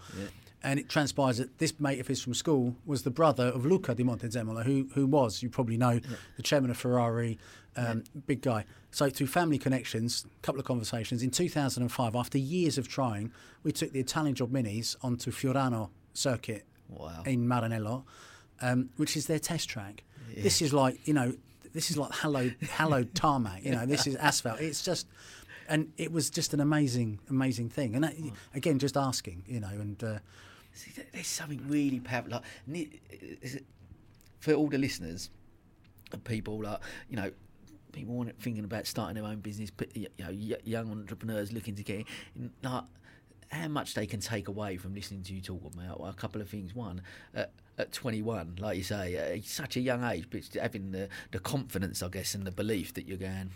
[0.65, 3.95] And it transpires that this mate of his from school was the brother of Luca
[3.95, 6.01] Di Montezemolo, who who was, you probably know,
[6.37, 7.39] the chairman of Ferrari,
[7.77, 8.65] um, big guy.
[8.91, 11.23] So through family connections, a couple of conversations.
[11.23, 13.33] In 2005, after years of trying,
[13.63, 17.23] we took the Italian Job Minis onto Fiorano circuit wow.
[17.25, 18.05] in Maranello,
[18.61, 20.05] um, which is their test track.
[20.35, 20.43] Yeah.
[20.43, 21.35] This is like you know,
[21.73, 23.65] this is like hallowed hallowed tarmac.
[23.65, 24.61] You know, this is asphalt.
[24.61, 25.07] It's just.
[25.69, 27.95] And it was just an amazing, amazing thing.
[27.95, 28.15] And that,
[28.53, 30.19] again, just asking, you know, and uh,
[30.75, 32.41] See, there's something really powerful.
[32.67, 33.03] Like,
[34.41, 35.31] for all the listeners,
[36.25, 37.31] people like you know
[37.93, 40.31] people want thinking about starting their own business, you know,
[40.65, 42.85] young entrepreneurs looking to get in, like,
[43.51, 46.41] how much they can take away from listening to you talk about well, a couple
[46.41, 46.75] of things.
[46.75, 47.03] One,
[47.35, 52.03] at 21, like you say, at such a young age, but having the, the confidence,
[52.03, 53.51] I guess, and the belief that you're going,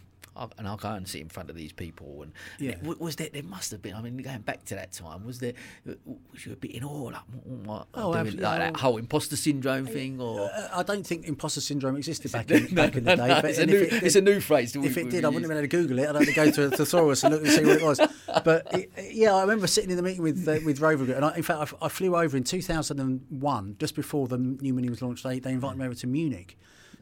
[0.58, 2.22] and I'll go and sit in front of these people.
[2.22, 2.72] And, yeah.
[2.72, 3.28] and was there?
[3.32, 3.94] There must have been.
[3.94, 5.54] I mean, going back to that time, was there?
[5.84, 9.86] Was you a bit in awe, like, what, oh, doing, like that whole imposter syndrome
[9.86, 13.16] thing, or uh, I don't think imposter syndrome existed back in, no, back in the
[13.16, 13.28] day.
[13.28, 14.74] No, but it's, a new, it, it's a new phrase.
[14.76, 16.08] If it did, I wouldn't have been able to Google it.
[16.08, 18.00] I'd have to go to a thesaurus and look and see what it was.
[18.44, 21.24] But it, yeah, I remember sitting in the meeting with uh, with Rover Group, and
[21.24, 25.00] I, in fact, I, I, flew over in 2001, just before the new Mini was
[25.00, 25.24] launched.
[25.24, 26.56] They, they invited me over to Munich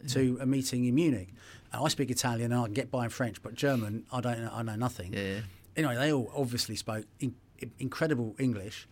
[0.09, 1.35] to a meeting in Munich.
[1.81, 4.49] I speak Italian and I can get by in French, but German, I don't.
[4.53, 5.13] I know nothing.
[5.13, 5.41] Yeah.
[5.77, 7.35] Anyway, they all obviously spoke in,
[7.79, 8.87] incredible English,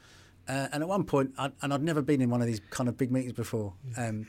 [0.48, 2.88] uh, and at one point, I, and I'd never been in one of these kind
[2.88, 3.74] of big meetings before.
[3.96, 4.26] Um,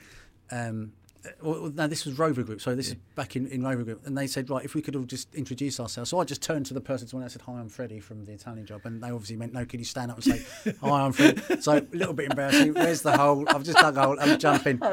[0.51, 0.93] um,
[1.41, 2.59] well, no, this was Rover Group.
[2.61, 4.95] So this is back in, in Rover Group, and they said, right, if we could
[4.95, 6.09] all just introduce ourselves.
[6.09, 7.23] So I just turned to the person to one.
[7.23, 9.79] I said, "Hi, I'm Freddie from the Italian Job," and they obviously meant, "No, can
[9.79, 12.73] you stand up and say, hi, I'm Freddie?" So a little bit embarrassing.
[12.73, 13.45] Where's the hole?
[13.47, 14.17] I've just dug a hole.
[14.19, 14.81] I'm jumping.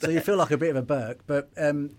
[0.00, 1.90] So you feel like a bit of a Burke, but um,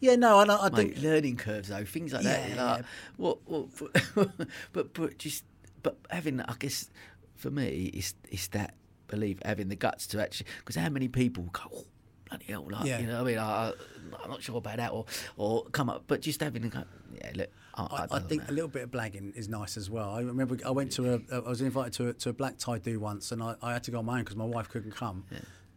[0.00, 2.40] yeah, no, I, I think learning curves though, things like that.
[2.40, 2.86] Yeah, you're like, yeah.
[3.16, 3.68] what, what,
[4.14, 5.44] but, but but just
[5.82, 6.90] but having I guess
[7.36, 8.74] for me it's it's that
[9.06, 11.84] belief having the guts to actually because how many people go oh,
[12.28, 13.00] bloody hell like Yeah.
[13.00, 13.72] you know what I mean I,
[14.22, 15.04] I'm not sure about that or
[15.36, 18.50] or come up but just having the gut yeah look I, I, I, think know.
[18.50, 20.10] a little bit of blagging is nice as well.
[20.10, 22.78] I remember I went to a, I was invited to a, to a black tie
[22.78, 24.92] do once, and I, I had to go on my own because my wife couldn't
[24.92, 25.24] come.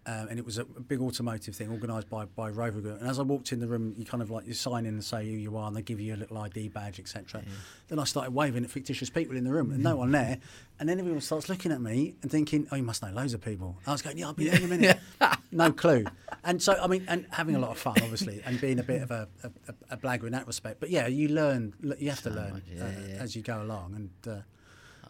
[0.10, 3.02] Um, and it was a big automotive thing organised by, by Rover Group.
[3.02, 5.04] And as I walked in the room, you kind of like you sign in and
[5.04, 7.44] say who you are, and they give you a little ID badge, etc.
[7.90, 10.38] Then I started waving at fictitious people in the room, and no one there.
[10.80, 13.42] And then everyone starts looking at me and thinking, "Oh, you must know loads of
[13.42, 15.00] people." I was going, "Yeah, I'll be there in a minute."
[15.52, 16.06] no clue.
[16.46, 19.02] And so, I mean, and having a lot of fun, obviously, and being a bit
[19.02, 19.50] of a, a,
[19.92, 20.80] a blagger in that respect.
[20.80, 21.74] But yeah, you learn.
[22.00, 23.16] You have to learn much, yeah, uh, yeah.
[23.16, 24.36] as you go along, and.
[24.36, 24.42] Uh,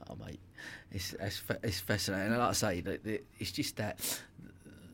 [0.10, 0.39] Oh, mate,
[0.91, 2.32] it's it's, it's fascinating.
[2.32, 2.84] And like I say,
[3.39, 4.00] it's just that,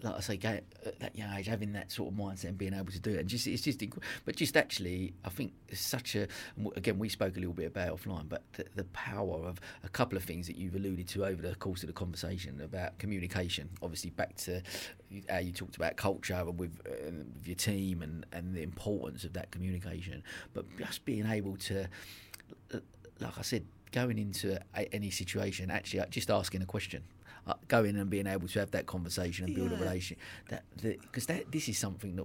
[0.04, 2.92] like I say, at that young age, having that sort of mindset and being able
[2.92, 6.16] to do it, and just it's just, inc- but just actually, I think it's such
[6.16, 6.28] a.
[6.76, 10.18] Again, we spoke a little bit about offline, but the, the power of a couple
[10.18, 13.70] of things that you've alluded to over the course of the conversation about communication.
[13.82, 14.62] Obviously, back to
[15.30, 19.34] how you talked about culture with, uh, with your team and and the importance of
[19.34, 20.22] that communication,
[20.54, 21.88] but just being able to
[23.20, 27.04] like I said, going into a, any situation, actually uh, just asking a question,
[27.48, 30.18] uh, going and being able to have that conversation and build a relationship.
[30.50, 32.24] That because that this is something that.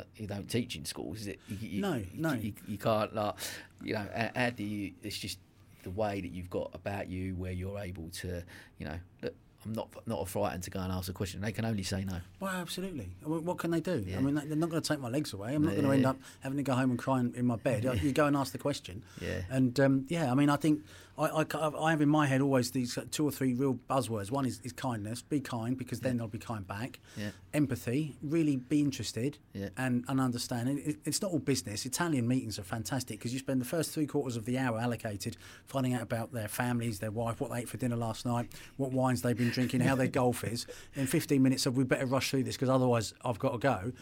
[0.00, 1.40] uh, You don't teach in schools, is it?
[1.48, 2.32] You, you, No, no.
[2.34, 3.34] You, you can't, like,
[3.82, 4.06] you know.
[4.36, 4.92] How do you?
[5.02, 5.38] It's just
[5.82, 8.42] the way that you've got about you, where you're able to,
[8.78, 8.98] you know.
[9.22, 9.34] Look,
[9.68, 11.40] I'm not not frightened to go and ask a question.
[11.40, 12.20] They can only say no.
[12.40, 13.10] well, absolutely.
[13.24, 14.02] I mean, what can they do?
[14.06, 14.18] Yeah.
[14.18, 15.54] I mean, they- they're not going to take my legs away.
[15.54, 17.56] I'm not going to end up having to go home and cry in, in my
[17.56, 17.84] bed.
[18.02, 19.02] You go and ask the question.
[19.20, 19.42] Yeah.
[19.50, 20.82] And um, yeah, I mean, I think
[21.18, 21.44] I, I,
[21.86, 24.30] I have in my head always these two or three real buzzwords.
[24.30, 25.20] One is, is kindness.
[25.20, 27.00] Be kind because then they'll be kind back.
[27.16, 27.30] Yeah.
[27.52, 28.16] Empathy.
[28.22, 29.36] Really be interested.
[29.52, 29.70] Yeah.
[29.76, 30.68] And, and understand.
[30.68, 31.84] And it, it's not all business.
[31.86, 35.36] Italian meetings are fantastic because you spend the first three quarters of the hour allocated
[35.66, 38.92] finding out about their families, their wife, what they ate for dinner last night, what
[38.92, 40.66] wines they've been drinking, how their golf is.
[40.94, 43.92] In 15 minutes of we better rush through this because otherwise I've got to go.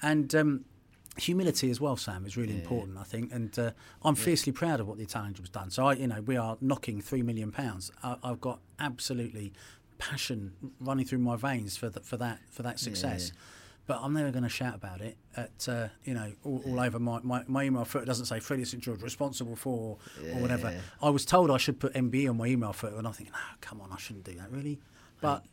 [0.00, 0.64] And um,
[1.16, 3.32] humility as well, Sam, is really important, I think.
[3.32, 3.70] And uh,
[4.02, 5.70] I'm fiercely proud of what the Italian job's done.
[5.70, 7.92] So I, you know, we are knocking three million pounds.
[8.02, 9.52] I, I've got absolutely
[9.98, 13.32] passion running through my veins for that for that for that success.
[13.86, 16.98] But I'm never going to shout about it at uh, you know all, all over
[16.98, 18.06] my, my, my email footer.
[18.06, 19.98] Doesn't say Freddie St George responsible for
[20.32, 20.68] or whatever.
[21.02, 23.34] I was told I should put MBE on my email footer, and I think, thinking,
[23.36, 24.80] oh, come on, I shouldn't do that really.
[25.20, 25.44] But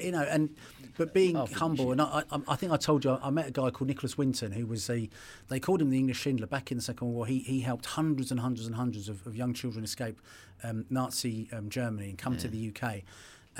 [0.00, 0.50] you know, and
[0.96, 3.50] but being you humble, and I, I, I think I told you I met a
[3.50, 5.08] guy called Nicholas Winton, who was a
[5.48, 7.26] they called him the English Schindler back in the Second World War.
[7.26, 10.20] He he helped hundreds and hundreds and hundreds of, of young children escape
[10.62, 13.02] um, Nazi um, Germany and come to the UK.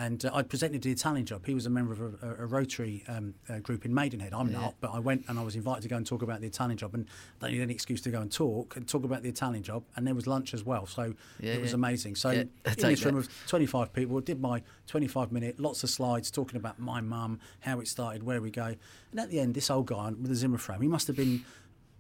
[0.01, 1.45] And uh, I presented the Italian job.
[1.45, 4.33] He was a member of a, a, a Rotary um, uh, group in Maidenhead.
[4.33, 6.47] I'm not, but I went and I was invited to go and talk about the
[6.47, 6.95] Italian job.
[6.95, 7.07] And
[7.39, 9.85] they needed any excuse to go and talk and talk about the Italian job.
[9.95, 11.75] And there was lunch as well, so Yeah, it was yeah.
[11.75, 12.15] amazing.
[12.17, 13.27] So Yeah, in this room that.
[13.27, 17.79] of 25 people, did my 25 minute, lots of slides talking about my mum, how
[17.81, 18.75] it started, where we go.
[19.11, 21.45] And at the end, this old guy with a Zimmer frame, he must have been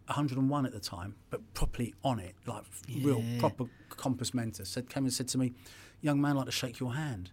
[0.06, 2.64] 101 at the time, but properly on it, like
[3.02, 5.52] real proper compos mentis, said, came and said to me,
[6.00, 7.30] young man, I'd like to shake your hand.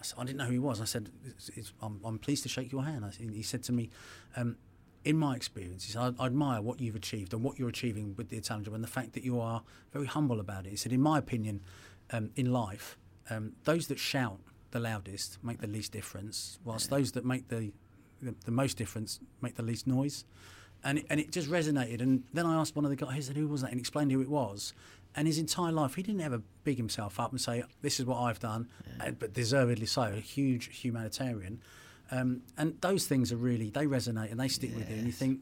[0.00, 0.80] I, said, I didn't know who he was.
[0.80, 3.04] I said, it's, it's, I'm, I'm pleased to shake your hand.
[3.04, 3.90] I, he said to me,
[4.36, 4.56] um,
[5.04, 8.14] in my experience, he said, I, I admire what you've achieved and what you're achieving
[8.16, 10.70] with the Italian job and the fact that you are very humble about it.
[10.70, 11.60] He said, in my opinion,
[12.10, 12.98] um, in life,
[13.30, 14.38] um, those that shout
[14.70, 17.72] the loudest make the least difference, whilst those that make the,
[18.20, 20.24] the, the most difference make the least noise.
[20.84, 22.00] And it, and it just resonated.
[22.00, 23.70] And then I asked one of the guys, I said, who was that?
[23.72, 24.74] And explained who it was.
[25.18, 28.18] And his entire life, he didn't ever big himself up and say, this is what
[28.20, 28.68] I've done,
[29.00, 31.60] and, but deservedly so, a huge humanitarian.
[32.12, 34.94] Um, and those things are really, they resonate and they stick with you.
[34.94, 35.40] And you think,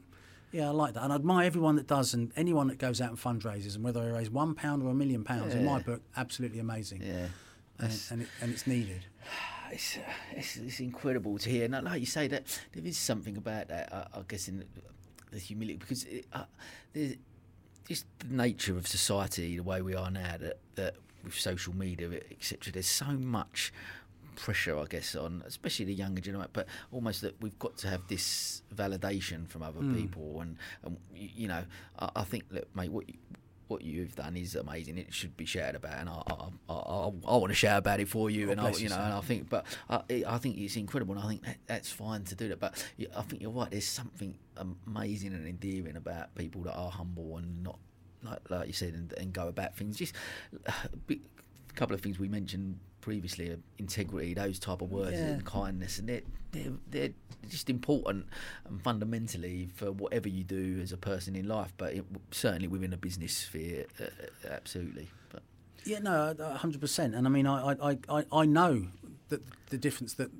[0.51, 1.03] yeah, I like that.
[1.03, 3.75] And I admire everyone that does and anyone that goes out and fundraises.
[3.75, 7.03] And whether they raise one pound or a million pounds, in my book, absolutely amazing.
[7.03, 7.27] Yeah.
[7.77, 9.05] And, and, it, and it's needed.
[9.71, 9.99] it's,
[10.31, 11.65] it's it's incredible to hear.
[11.65, 13.93] And like you say, that there is something about that.
[13.93, 14.63] I, I guess in
[15.31, 16.45] the humility because it, uh,
[16.93, 17.13] there's
[17.87, 22.09] just the nature of society, the way we are now, that that with social media,
[22.31, 22.73] etc.
[22.73, 23.71] There's so much
[24.35, 28.07] pressure, I guess, on especially the younger generation, but almost that we've got to have
[28.07, 29.95] this validation from other hmm.
[29.95, 31.63] people, and, and you know,
[31.99, 33.15] I, I think that, mate, what you,
[33.67, 34.97] what you've done is amazing.
[34.97, 38.07] It should be shared about, and I I, I, I want to share about it
[38.07, 38.49] for you.
[38.49, 41.15] Oh, and I, you you, know, and I think, but I, I think it's incredible,
[41.15, 42.59] and I think that, that's fine to do that.
[42.59, 42.83] But
[43.15, 43.69] I think you're right.
[43.69, 44.35] There's something
[44.87, 47.79] amazing and endearing about people that are humble and not
[48.23, 49.97] like like you said, and, and go about things.
[49.97, 50.13] Just
[51.09, 51.17] a
[51.75, 55.27] couple of things we mentioned previously: integrity, those type of words, Yeah.
[55.27, 56.21] and kindness, and they're,
[56.51, 57.13] they're they're
[57.49, 58.25] just important
[58.67, 61.73] and fundamentally for whatever you do as a person in life.
[61.77, 65.07] But it, certainly within a business sphere, uh, uh, absolutely.
[65.29, 65.43] But
[65.85, 67.15] Yeah, no, hundred percent.
[67.15, 68.87] And I mean, I, I, I, I know
[69.29, 70.31] that the difference that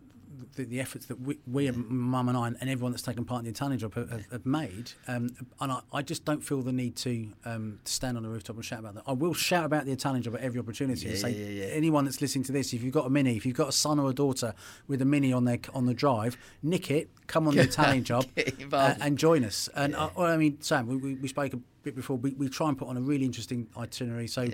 [0.56, 3.40] the, the efforts that we, we and Mum and I, and everyone that's taken part
[3.40, 5.30] in the Italian job have, have, have made, um,
[5.60, 8.56] and I, I just don't feel the need to, um, to stand on the rooftop
[8.56, 9.04] and shout about that.
[9.08, 11.08] I will shout about the Italian job at every opportunity.
[11.08, 11.74] and Yeah, say, yeah, yeah.
[11.74, 14.00] anyone that's listening to this, if you've got a mini, if you've got a son
[14.00, 14.54] or a daughter
[14.88, 18.26] with a mini on their on the drive, nick it, come on the Italian job,
[18.72, 19.70] uh, and join us.
[19.76, 22.18] And I, I mean, Sam, we, we, we spoke a bit before.
[22.18, 24.28] We, we try and put on a really interesting itinerary.
[24.28, 24.48] So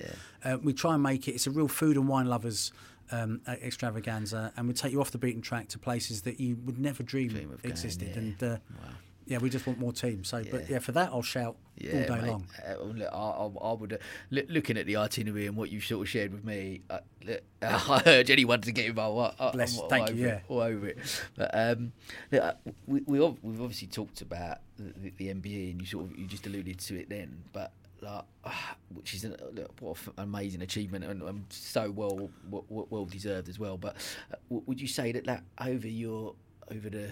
[0.43, 1.31] uh, we try and make it.
[1.34, 2.71] It's a real food and wine lovers.
[3.12, 6.80] Um, extravaganza, and we take you off the beaten track to places that you would
[6.80, 8.10] never dream, Dream of going, existed.
[8.10, 8.18] yeah.
[8.18, 8.58] And uh,
[9.26, 10.30] yeah, we just want more teams.
[10.30, 10.68] So, but Yeah.
[10.72, 12.24] yeah, for that I'll shout all day mate.
[12.24, 12.47] long.
[12.66, 13.97] Uh, look, I, I, I would uh,
[14.32, 16.82] look, looking at the itinerary and what you've sort of shared with me.
[16.89, 19.36] Uh, look, I urge anyone to get involved.
[19.39, 20.39] I, I, Bless, I'm all thank over you, it, yeah.
[20.47, 20.97] all over it.
[21.36, 21.91] But um,
[22.32, 22.54] look, uh,
[22.88, 26.26] we, we we've obviously talked about the, the, the MBE, and you sort of you
[26.26, 27.72] just alluded to it then, but.
[28.04, 28.24] Like,
[28.93, 29.36] which is an,
[29.80, 33.78] what an amazing achievement and, and so well, well well deserved as well.
[33.78, 33.95] But
[34.32, 36.36] uh, would you say that that over your
[36.72, 37.10] over the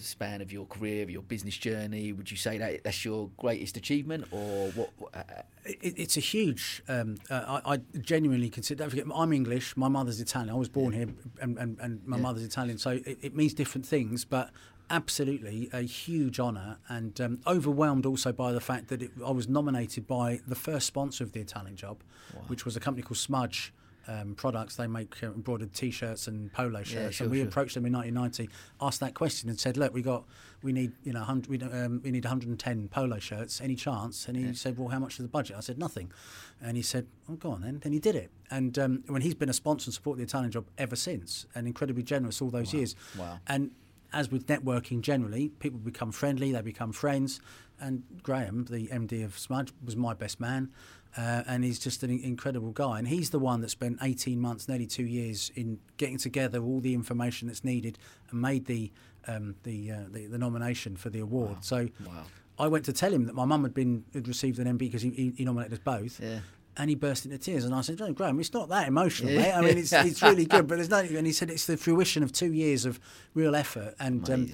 [0.00, 3.76] span of your career, of your business journey, would you say that that's your greatest
[3.76, 4.90] achievement, or what?
[4.98, 5.22] what uh,
[5.64, 6.82] It, it's a huge.
[6.88, 8.84] Um, uh, I, I genuinely consider.
[8.84, 9.76] Don't forget, I'm English.
[9.76, 10.50] My mother's Italian.
[10.50, 11.08] I was born here,
[11.40, 12.78] and, and, and my mother's Italian.
[12.78, 14.50] So it, it means different things, but
[14.90, 19.48] absolutely a huge honour, and um, overwhelmed also by the fact that it, I was
[19.48, 22.02] nominated by the first sponsor of the Italian job,
[22.48, 23.72] which was a company called Smudge.
[24.10, 27.48] Um, products they make uh, embroidered T-shirts and polo shirts, sure, and we sure.
[27.48, 28.48] approached them in 1990,
[28.80, 30.24] asked that question, and said, "Look, we got,
[30.62, 33.60] we need, you know, 100, we, um, we need 110 polo shirts.
[33.60, 36.10] Any chance?" And he said, "Well, how much is the budget?" I said, "Nothing,"
[36.62, 39.34] and he said, "Oh, go on then." Then he did it, and um, when he's
[39.34, 42.72] been a sponsor and supported the Italian job ever since, and incredibly generous all those
[42.72, 42.96] years.
[43.18, 43.40] Wow.
[43.46, 43.72] And
[44.12, 47.40] as with networking generally, people become friendly, they become friends.
[47.80, 50.70] And Graham, the MD of Smudge, was my best man.
[51.16, 52.98] Uh, and he's just an incredible guy.
[52.98, 56.80] And he's the one that spent 18 months, nearly two years, in getting together all
[56.80, 57.98] the information that's needed
[58.30, 58.92] and made the
[59.26, 61.64] um, the, uh, the the nomination for the award.
[61.64, 62.24] So Wow.
[62.58, 65.02] I went to tell him that my mum had been had received an MBE because
[65.02, 66.20] he, he, he nominated us both.
[66.20, 66.40] Yeah.
[66.78, 69.52] And he burst into tears, and I said, "No, Graham, it's not that emotional, mate.
[69.52, 72.22] I mean, it's, it's really good, but there's no." And he said, "It's the fruition
[72.22, 73.00] of two years of
[73.34, 74.52] real effort, and um,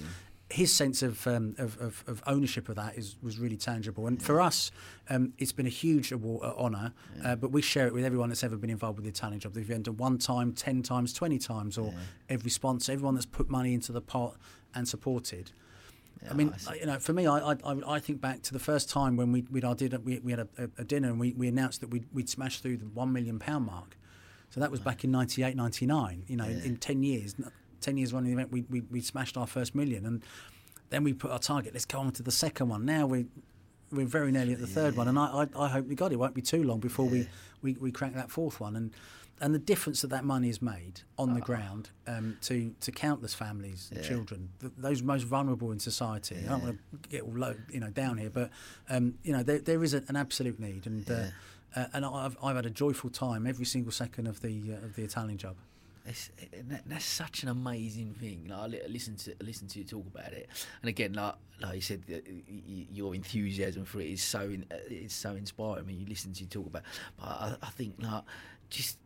[0.49, 4.07] his sense of, um, of, of of ownership of that is was really tangible.
[4.07, 4.71] And for us,
[5.09, 8.29] um, it's been a huge award, uh, honour, uh, but we share it with everyone
[8.29, 9.53] that's ever been involved with the Italian job.
[9.53, 11.93] They've entered one time, ten times, twenty times, or
[12.29, 14.35] every sponsor, everyone that's put money into the pot
[14.73, 15.51] and supported.
[16.29, 17.55] I mean, I you know, for me, I, I,
[17.87, 20.69] I- think back to the first time when we we did we, we had a,
[20.77, 23.65] a, dinner and we, we announced that we'd, we'd smashed through the one million pound
[23.65, 23.97] mark.
[24.49, 26.23] So that was back in 98, 99.
[26.27, 27.35] You know, in, in ten years,
[27.81, 30.23] ten years running the event, we, we we smashed our first million, and
[30.89, 31.73] then we put our target.
[31.73, 32.85] Let's go on to the second one.
[32.85, 33.25] Now we
[33.91, 36.17] we're very nearly at the third one, and I, I I hope we got it.
[36.17, 37.27] Won't be too long before we,
[37.61, 38.91] we we crack that fourth one, and.
[39.41, 43.33] And the difference that that money has made on the ground um, to to countless
[43.33, 46.37] families, and children, th- those most vulnerable in society.
[46.45, 48.49] I don't want to get all low, you know down here, but
[48.89, 51.13] um, you know there, there is a, an absolute need, and uh,
[51.75, 54.95] uh, and I've, I've had a joyful time every single second of the uh, of
[54.95, 55.57] the Italian job.
[56.07, 56.29] It's,
[56.69, 58.47] that, that's such an amazing thing.
[58.47, 60.47] Like, I listen to listen to you talk about it,
[60.81, 62.19] and again, like like you said, uh,
[62.93, 65.79] your enthusiasm for it is so in, uh, it's so inspiring.
[65.79, 66.83] I mean, you listen to you talk about,
[67.19, 68.23] but I, I think like
[68.69, 68.97] just.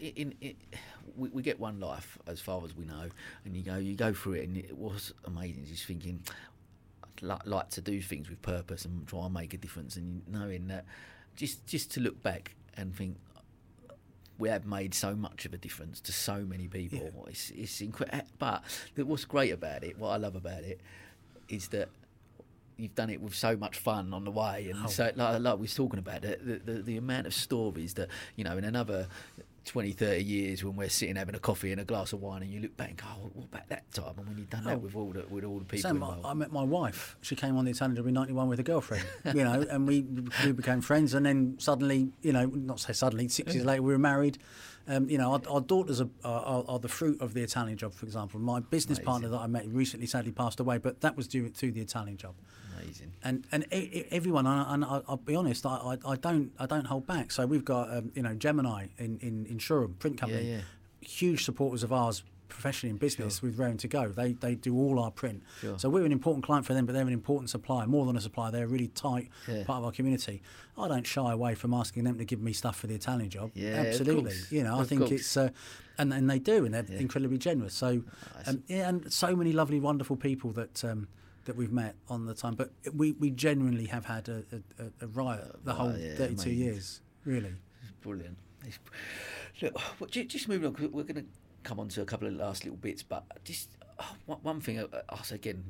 [0.00, 0.54] In, in,
[1.16, 3.08] we, we get one life as far as we know,
[3.44, 5.66] and you go you go through it, and it was amazing.
[5.66, 6.20] Just thinking,
[7.02, 10.22] I'd li- like to do things with purpose and try and make a difference, and
[10.28, 10.84] knowing that
[11.36, 13.16] just just to look back and think
[14.38, 17.26] we have made so much of a difference to so many people.
[17.28, 18.26] It's, it's incredible.
[18.38, 18.62] But
[18.96, 20.80] what's great about it, what I love about it,
[21.48, 21.90] is that
[22.82, 25.62] you've done it with so much fun on the way, and so like, like we
[25.62, 29.08] was talking about the, the the amount of stories that you know in another
[29.64, 32.50] 20, 30 years when we're sitting having a coffee and a glass of wine, and
[32.50, 34.74] you look back and go, oh, "What about that time?" And when you've done that
[34.74, 34.78] Oh.
[34.78, 37.16] with all the with all the people Sam, I, I met my wife.
[37.20, 39.04] She came on the Italian job in '91 with a girlfriend,
[39.34, 40.02] you know, and we
[40.44, 41.14] we became friends.
[41.14, 44.38] And then suddenly, you know, not say suddenly, six years later, we were married.
[44.88, 47.94] Um, you know, our, our daughters are, are, are the fruit of the Italian job.
[47.94, 51.28] For example, my business partner that I met recently sadly passed away, but that was
[51.28, 52.34] due to the Italian job.
[52.80, 53.12] Amazing.
[53.24, 53.66] and and
[54.10, 57.30] everyone and, I, and I, I'll be honest I, I, don't I don't hold back.
[57.32, 60.50] So we've got um, you know Gemini in in, in Shoreham print company.
[60.52, 60.60] yeah.
[61.00, 64.08] huge supporters of ours professionally in business with Raring to Go.
[64.08, 65.42] They they do all our print.
[65.62, 65.78] Sure.
[65.78, 68.20] so we're an important client for them but they're an important supplier more than a
[68.20, 68.50] supplier.
[68.52, 69.64] They're a really tight Yeah.
[69.64, 70.42] part of our community.
[70.76, 73.52] I don't shy away from asking them to give me stuff for the Italian job.
[73.54, 74.34] Yeah, absolutely.
[74.50, 75.12] you know I think course.
[75.12, 75.48] it's uh,
[75.98, 77.72] and and they do and they're incredibly generous.
[77.74, 78.02] So
[78.46, 81.08] um, yeah and so many lovely wonderful people that um,
[81.44, 85.04] that we've met on the time but we we genuinely have had a, a, a-
[85.04, 86.58] a riot the whole Uh, yeah, 32 amazing.
[86.58, 88.36] years really It's brilliant.
[88.64, 88.78] It's,
[89.60, 91.24] look, just moving on, 'cause we're going to
[91.64, 94.78] come on to a couple of last little bits, but just oh, one- one thing,
[94.78, 95.64] uh, uh, again,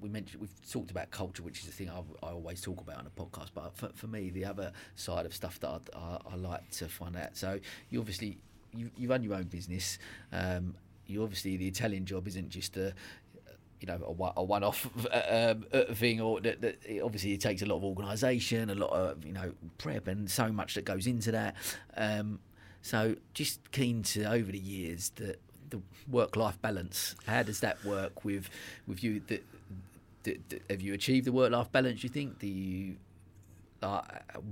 [0.00, 2.96] we mentioned we've talked about culture, which is the thing I, I always talk about
[2.98, 3.50] on a podcast.
[3.54, 6.88] But for, for me, the other side of stuff that I, I, I like to
[6.88, 7.36] find out.
[7.36, 7.60] So
[7.90, 8.38] you obviously
[8.74, 9.98] you, you run your own business.
[10.32, 10.74] Um,
[11.06, 12.94] you obviously the Italian job isn't just a
[13.82, 17.32] you know a, one- a one-off uh, um, uh, thing, or that, that it, obviously
[17.32, 20.74] it takes a lot of organisation, a lot of you know prep, and so much
[20.74, 21.56] that goes into that.
[21.96, 22.38] Um,
[22.80, 25.80] so just keen to over the years that the
[26.10, 27.14] work-life balance.
[27.26, 28.48] How does that work with
[28.86, 29.20] with you?
[29.26, 29.42] That,
[30.70, 32.02] have you achieved the work-life balance?
[32.04, 32.38] You think?
[32.38, 32.96] Do you?
[33.82, 34.00] Uh,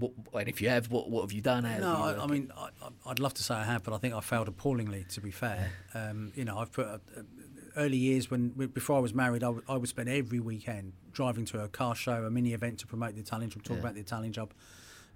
[0.01, 1.63] what, and if you have, what what have you done?
[1.63, 2.69] How No, you I, I mean, I,
[3.07, 5.07] I'd love to say I have, but I think I failed appallingly.
[5.11, 7.01] To be fair, um, you know, I've put a-
[7.77, 11.69] early years when before I was married, I would- spend every weekend driving to a
[11.69, 13.81] car show, a mini event to promote the Italian job, talk Yeah.
[13.81, 14.53] about the Italian job.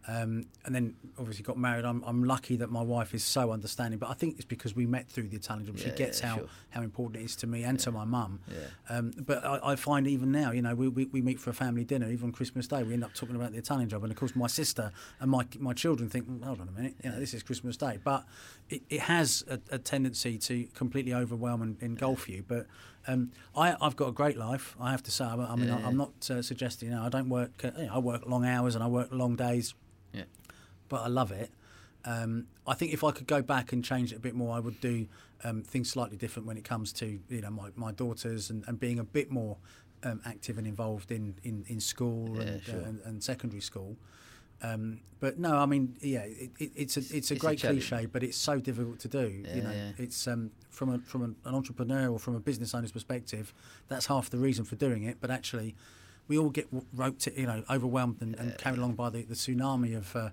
[0.07, 1.87] Um, and then obviously got married.
[1.87, 4.85] I'm, I'm lucky that my wife is so understanding, but I think it's because we
[4.85, 5.79] met through the Italian job.
[5.79, 6.47] She gets yeah, how, sure.
[6.69, 8.41] how important it is to me and to my mum.
[8.51, 8.95] Yeah.
[8.95, 11.55] Um, but I, I find even now, you know, we, we, we meet for a
[11.55, 14.03] family dinner, even on Christmas Day, we end up talking about the Italian job.
[14.03, 16.97] And of course, my sister and my my children think, "Mm, hold on a minute,
[17.03, 17.99] you know, this is Christmas Day.
[18.05, 18.27] But
[18.71, 22.45] it, it has a, a tendency to completely overwhelm and engulf you.
[22.47, 22.67] But
[23.07, 25.25] um, I, I've got a great life, I have to say.
[25.25, 25.81] I, I mean, Yeah.
[25.87, 28.45] I'm not uh, suggesting, you know, I don't work, uh, you know, I work long
[28.47, 29.75] hours and I work long days
[30.13, 30.25] Yeah.
[30.89, 31.51] but I love it.
[32.07, 34.61] Um, I think if I could go back and change it a bit more, I
[34.61, 35.07] would do
[35.43, 38.79] um, things slightly different when it comes to you know my, my daughters and, and
[38.81, 39.57] being a bit more
[40.03, 42.81] um, active and involved in, in, in school Yeah, and, sure.
[42.81, 43.97] uh, and, and secondary school.
[44.65, 47.89] Um, but no, I mean, yeah, it, it, it's a it's a It's great challenge.
[47.89, 49.27] cliche, but it's so difficult to do.
[49.45, 49.93] Yeah, you know, yeah.
[50.05, 53.55] it's um, from a, from an, an entrepreneur or from a business owner's perspective,
[53.89, 55.17] that's half the reason for doing it.
[55.21, 55.75] But actually,
[56.29, 59.35] we all get w- roped, you know, overwhelmed and, and carried along by the, the
[59.35, 60.31] tsunami of uh,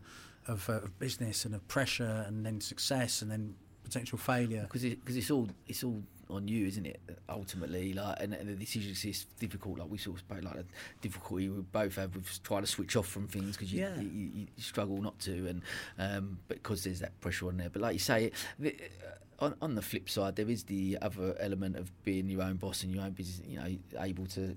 [0.48, 4.64] of, uh, of business and of pressure, and then success, and then potential failure.
[4.64, 6.02] because it, cause it's all it's all
[6.32, 7.00] on you, isn't it?
[7.30, 9.80] Ultimately, like, and, and the decisions is difficult.
[9.80, 10.66] Like we sort of spoke, like the
[11.02, 14.00] difficulty we both have with trying to switch off from things because you, Yeah.
[14.00, 15.62] you, you, you struggle not to, and
[16.00, 17.70] um, because there's that pressure on there.
[17.70, 18.76] But like you say, the,
[19.06, 22.58] uh, on on the flip side, there is the other element of being your own
[22.58, 23.42] boss and your own business.
[23.48, 24.56] You know, able to.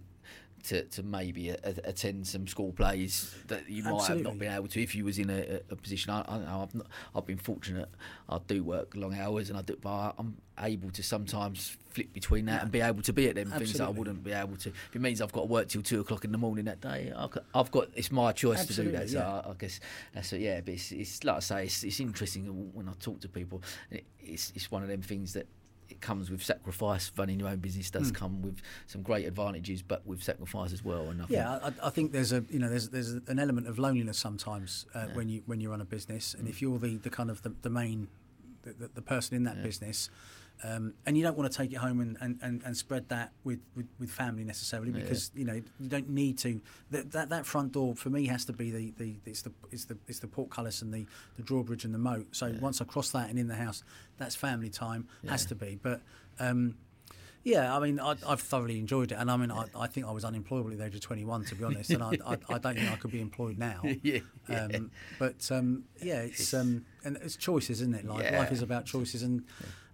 [0.69, 4.51] To, to maybe a, a, attend some school plays that you might have not been
[4.51, 6.11] able to if you was in a, a position.
[6.11, 6.63] I, I.
[6.63, 7.91] I've, not, I've been fortunate.
[8.31, 12.47] I do work long hours, and I do, but I'm able to sometimes flip between
[12.47, 14.71] that and be able to be at them things that I wouldn't be able to.
[14.71, 17.13] If it means I've got to work till two o'clock in the morning that day,
[17.55, 19.11] I've got, it's my choice to do that.
[19.11, 19.81] So Absolutely, I, I guess
[20.15, 20.41] that's it.
[20.41, 23.61] Yeah, but it's, it's like I say, it's, it's interesting when I talk to people.
[23.91, 25.47] It, it's it's one of them things that.
[25.91, 27.13] It comes with sacrifice.
[27.17, 28.15] Running your own business does Hmm.
[28.15, 31.11] come with some great advantages, but with sacrifice as well.
[31.11, 33.67] And I think- Yeah, I, I think there's a you know there's there's an element
[33.69, 36.97] of loneliness sometimes uh, when you when you run a business, and if you're the,
[36.97, 38.09] the kind of the, the main
[38.63, 40.09] the, the, the person in that business,
[40.63, 43.33] um, and you don't want to take it home and, and, and, and spread that
[43.43, 47.45] with, with, with family necessarily because you know you don't need to that, that that
[47.45, 50.29] front door for me has to be the, the it's the it's the it's the
[50.29, 52.29] portcullis and the, the drawbridge and the moat.
[52.33, 53.83] So once I cross that and in the house,
[54.17, 55.79] that's family time has to be.
[55.83, 56.01] But
[56.39, 56.77] um,
[57.43, 60.13] yeah, I mean, I, I've thoroughly enjoyed it, and I mean, I, I think I
[60.13, 62.75] was unemployable at the age of 21, to be honest, and I, I, I don't
[62.75, 63.83] think I could be employed now.
[64.03, 64.65] Yeah, yeah.
[64.73, 68.07] Um, but um, yeah, it's um, and it's choices, isn't it?
[68.07, 68.39] Life, Yeah.
[68.39, 69.45] life is about choices, and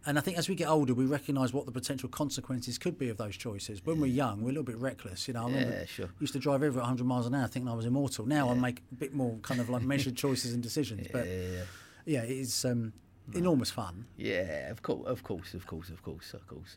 [0.06, 3.08] and I think as we get older, we recognise what the potential consequences could be
[3.10, 3.84] of those choices.
[3.84, 5.42] When we're young, we're a little bit reckless, you know.
[5.42, 6.08] I remember Yeah, sure.
[6.20, 8.26] used to drive over at 100 miles an hour, thinking I was immortal.
[8.26, 11.32] Now I make a bit more kind of like measured choices and decisions, but yeah,
[11.34, 11.62] yeah.
[12.06, 12.92] yeah, it is um,
[13.34, 14.06] enormous fun.
[14.16, 16.76] Yeah, of course, of course, of course, of course, of course.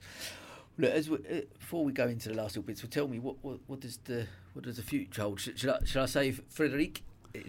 [0.78, 3.20] Look, as we, uh, before we go into the last little bits, so tell me
[3.20, 5.40] what, what, what does the what does the future hold?
[5.40, 7.04] Should, should I should I say Frederic?
[7.36, 7.40] Uh,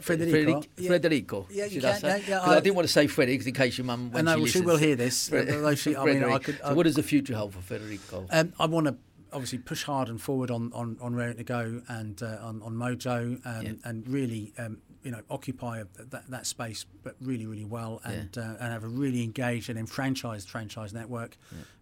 [0.02, 0.90] Frederic- Yeah.
[0.90, 1.46] Frederico.
[1.50, 2.08] Yeah, you should I say?
[2.26, 4.00] yeah, yeah, I, I- didn't want to say Freddie because in case your mum.
[4.06, 5.30] And when no, she well, she will hear this.
[5.76, 6.58] She, I mean, I could.
[6.58, 8.26] So I- what does the future hold for Federico?
[8.30, 8.96] Um, I want to
[9.32, 12.74] obviously push hard and forward on on, on Raring to Go and uh, on, on
[12.74, 13.72] Mojo um, Yeah.
[13.84, 18.56] and really um, you know occupy that, that space, but really really well and uh,
[18.58, 21.36] and have a really engaged and enfranchised franchise network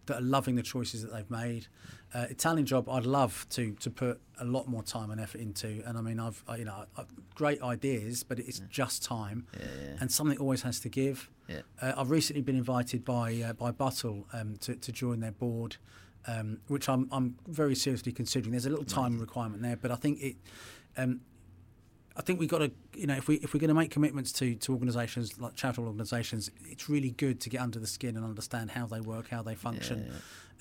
[0.05, 1.65] that are loving the choices that they've made.
[2.13, 5.83] Uh, Italian job, I'd love to to put a lot more time and effort into,
[5.85, 7.03] and I mean I've I, you know i
[7.35, 9.97] great ideas, but it's just time, yeah.
[9.99, 11.29] and something always has to give.
[11.47, 11.61] Yeah.
[11.81, 15.77] Uh, I've recently been invited by uh, by Buttle um, to, to join their board,
[16.27, 18.51] um, which I'm I'm very seriously considering.
[18.51, 20.35] There's a little time requirement there, but I think it.
[20.97, 21.21] Um,
[22.19, 24.33] I think we've got to, you know, if we if we're going to make commitments
[24.33, 28.25] to to organisations like charitable organisations, it's really good to get under the skin and
[28.25, 30.11] understand how they work, how they function,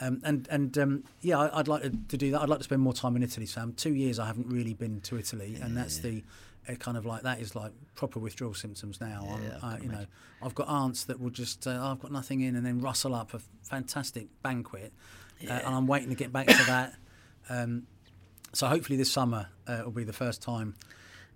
[0.01, 2.43] Um, and and um, yeah, I, I'd like to, to do that.
[2.43, 3.73] I'd like to spend more time in Italy, Sam.
[3.73, 6.23] Two years I haven't really been to Italy, and that's the
[6.69, 9.41] uh, kind of like that is like proper withdrawal symptoms now.
[9.43, 10.07] Yeah, I you know.
[10.41, 13.13] I've got aunts that will just, uh, oh, I've got nothing in, and then rustle
[13.17, 14.93] up a fantastic banquet,
[15.45, 16.95] uh, and I'm waiting to get back to that.
[17.51, 17.87] Um,
[18.53, 20.75] so hopefully this summer uh, will be the first time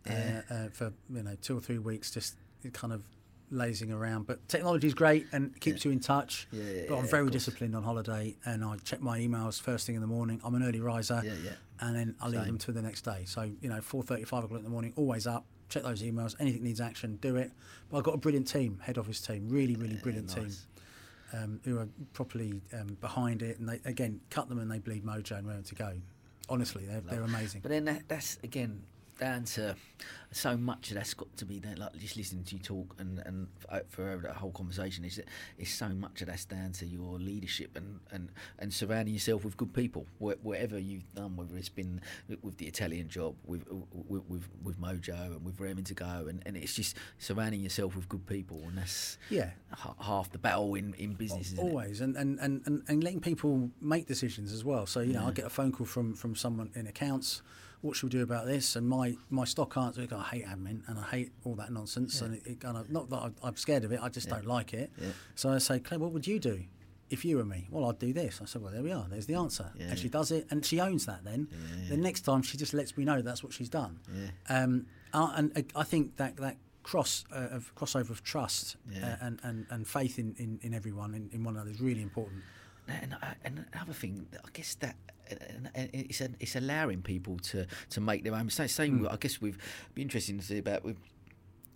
[0.08, 0.12] uh,
[0.50, 2.36] uh, for you know two or three weeks, just
[2.72, 3.02] kind of
[3.50, 4.26] lazing around.
[4.26, 6.46] But technology is great and keeps you in touch.
[6.50, 9.94] Yeah, yeah, but I'm very disciplined on holiday, and I check my emails first thing
[9.94, 10.40] in the morning.
[10.44, 11.50] I'm an early riser, Yeah, yeah.
[11.80, 13.24] and then I leave them to the next day.
[13.26, 15.44] So you know, four thirty, five o'clock in the morning, always up.
[15.68, 16.34] Check those emails.
[16.38, 17.50] Anything needs action, do it.
[17.90, 20.66] But I've got a brilliant team, head office team, really, really brilliant nice.
[21.32, 23.58] team, um, who are properly um, behind it.
[23.58, 25.92] And they again cut them and they bleed mojo and Raring to Go.
[26.50, 27.62] Honestly, they're, they're amazing.
[27.62, 28.82] But then that, that's again
[29.18, 29.76] down to
[30.32, 31.76] so much of that's got to be there.
[31.76, 33.46] Like just listening to you talk and and
[33.88, 35.20] for that whole conversation is
[35.58, 39.56] is so much of that's down to your leadership and and and surrounding yourself with
[39.56, 40.06] good people.
[40.18, 42.00] Wh- Whatever you've done, whether it's been
[42.42, 46.42] with the Italian job, with with with, with Mojo and with Raring to Go, and,
[46.46, 49.50] and it's just surrounding yourself with good people, and that's Yeah.
[49.70, 51.54] ha- half the battle in in business.
[51.58, 54.86] Always, and, and, and, and, and letting people make decisions as well.
[54.86, 57.42] So, you know, I get a phone call from, from someone in accounts,
[57.82, 58.76] what should we do about this?
[58.76, 62.20] And my, my stock answer, is, I hate admin and I hate all that nonsense.
[62.22, 64.72] And it, it kind of, not that I'm scared of it, I just don't like
[64.72, 64.90] it.
[65.00, 65.08] Yeah.
[65.34, 66.64] So I say, Claire, what would you do?
[67.10, 68.40] If you were me, well, I'd do this.
[68.40, 69.04] I said, well, there we are.
[69.10, 69.70] There's the answer.
[69.76, 69.88] Yeah.
[69.90, 71.24] And she does it, and she owns that.
[71.24, 71.46] Then,
[71.90, 74.00] the next time she just lets me know that's what she's done.
[74.48, 74.62] Yeah.
[74.62, 79.16] Um, uh, and uh, I think that that cross uh, of crossover of trust Yeah.
[79.20, 82.00] uh, and, and, and faith in, in, in everyone in, in one another is really
[82.02, 82.42] important.
[82.88, 84.96] And, uh, and another thing, I guess that
[85.74, 88.74] it's a, it's allowing people to, to make their own mistakes.
[88.74, 89.58] Same, with, I guess, we've
[89.94, 90.96] be interesting to see about with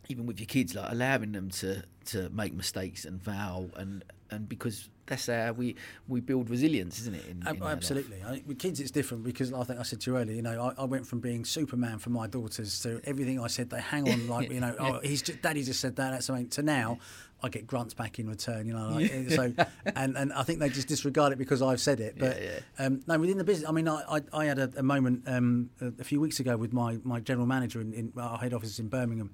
[0.08, 4.48] even with your kids, like allowing them to, to make mistakes and vow and and
[4.48, 5.76] because that's how we
[6.08, 7.24] we build resilience, isn't it?
[7.26, 7.62] In, in?
[7.62, 8.22] Absolutely.
[8.24, 10.34] I, with kids, it's different because I think I said to you earlier.
[10.34, 13.70] You know, I, I went from being Superman for my daughters to everything I said.
[13.70, 14.74] They hang on like you know.
[14.86, 16.10] Oh, he's just, Daddy just said that.
[16.10, 16.48] That's something.
[16.48, 16.98] To now,
[17.42, 18.66] I get grunts back in return.
[18.66, 19.52] You know, like, so
[19.94, 22.16] and and I think they just disregard it because I've said it.
[22.18, 24.82] But Yeah, Um, no, within the business, I mean, I I, I had a, a
[24.82, 28.38] moment um, a, a few weeks ago with my my general manager in, in our
[28.38, 29.30] head office in Birmingham,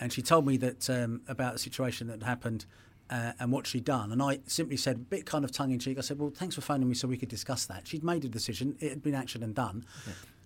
[0.00, 2.66] and she told me that um, about a situation that happened.
[3.08, 5.78] Uh, and what she'd done, and I simply said, a bit kind of tongue in
[5.78, 5.96] cheek.
[5.96, 8.28] I said, "Well, thanks for phoning me so we could discuss that." She'd made a
[8.28, 9.84] decision; it had been action and done.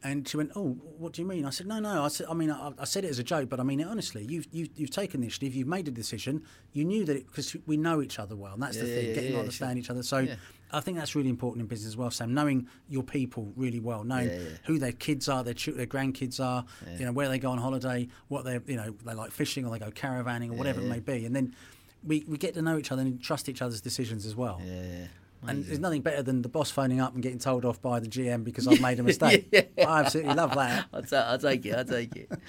[0.03, 2.05] And she went, "Oh, what do you mean?" I said, "No, no.
[2.05, 3.87] I said, I mean, I, I said it as a joke, but I mean it
[3.87, 4.25] honestly.
[4.25, 5.55] You've you've, you've taken the initiative.
[5.55, 6.43] You've made a decision.
[6.73, 9.31] You knew that because we know each other well, and that's the thing, yeah, getting
[9.31, 10.03] yeah, to understand each other.
[10.03, 10.37] So, Yeah.
[10.73, 12.33] I think that's really important in business as well, Sam.
[12.33, 14.49] Knowing your people really well, knowing Yeah, yeah.
[14.67, 16.65] who their kids are, their ch- their grandkids are,
[16.99, 19.71] you know, where they go on holiday, what they you know they like fishing or
[19.73, 21.55] they go caravanning or whatever it may be, and then
[22.03, 24.63] we, we get to know each other and trust each other's decisions as well.
[24.65, 25.07] Yeah, yeah.
[25.47, 28.07] And there's nothing better than the boss phoning up and getting told off by the
[28.09, 29.49] GM because I've made a mistake.
[29.51, 29.63] Yeah.
[29.79, 30.87] I absolutely love that.
[30.93, 31.75] I'll, ta- I'll take it.
[31.75, 32.31] I'll take it.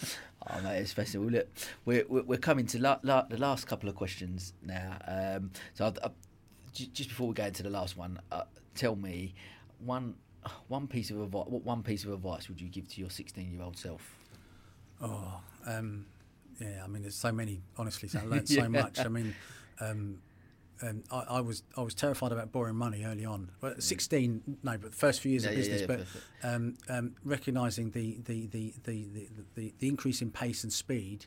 [0.50, 1.34] Oh mate, it's fascinating.
[1.34, 1.48] Look,
[1.86, 4.98] we're we're coming to la- la- the last couple of questions now.
[5.08, 6.14] Um, so I'll,
[6.74, 9.36] ju- just before we go into the last one, uh, tell me
[9.86, 10.16] one
[10.68, 11.46] one piece of advice.
[11.48, 14.16] What one piece of advice would you give to your 16 year old self?
[15.00, 16.08] Oh, um,
[16.60, 16.82] yeah.
[16.84, 17.62] I mean, there's so many.
[17.78, 18.64] Honestly, so I learned Yeah.
[18.64, 19.00] so much.
[19.00, 19.36] I mean,
[19.80, 20.18] um,
[20.82, 23.52] um, I, I was I was terrified about borrowing money early on.
[23.62, 25.82] Well, at 16, no, but the first few years Yeah, of business.
[25.82, 26.06] yeah, but
[26.48, 31.26] um, um, recognizing the the, the, the, the, the the increase in pace and speed,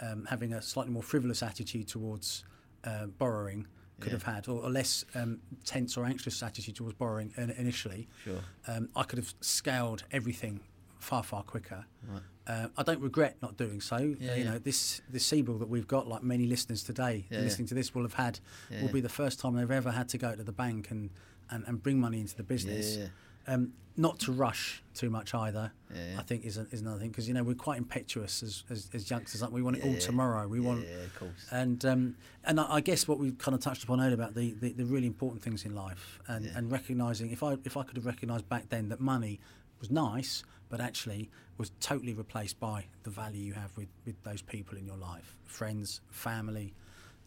[0.00, 2.44] um, having a slightly more frivolous attitude towards
[2.84, 3.66] uh, borrowing.
[4.00, 4.18] Could Yeah.
[4.24, 8.08] have had, or a less um, tense or anxious attitude towards borrowing initially.
[8.24, 8.40] Sure.
[8.66, 10.60] Um, I could have scaled everything
[11.00, 11.84] far, far quicker.
[12.08, 12.22] Right.
[12.46, 13.96] Uh, I don't regret not doing so.
[13.96, 14.50] Yeah, you yeah.
[14.52, 17.94] know, this this CBIL that we've got, like many listeners today Yeah, listening to this,
[17.94, 18.40] will have had,
[18.82, 21.10] will be the first time they've ever had to go to the bank and,
[21.50, 22.98] and, and bring money into the business.
[23.46, 25.72] Um, not to rush too much either.
[26.18, 28.88] I think is, a, is another thing because you know we're quite impetuous as, as,
[28.94, 29.42] as youngsters.
[29.42, 29.62] Aren't we?
[29.62, 30.46] want it all tomorrow.
[30.48, 31.46] We want Yeah, of course.
[31.50, 34.54] and um, and I, I guess what we kind of touched upon earlier about the,
[34.60, 37.96] the, the really important things in life and, and recognizing if I if I could
[37.96, 39.40] have recognized back then that money
[39.80, 41.28] was nice but actually
[41.58, 45.36] was totally replaced by the value you have with, with those people in your life
[45.44, 46.72] friends family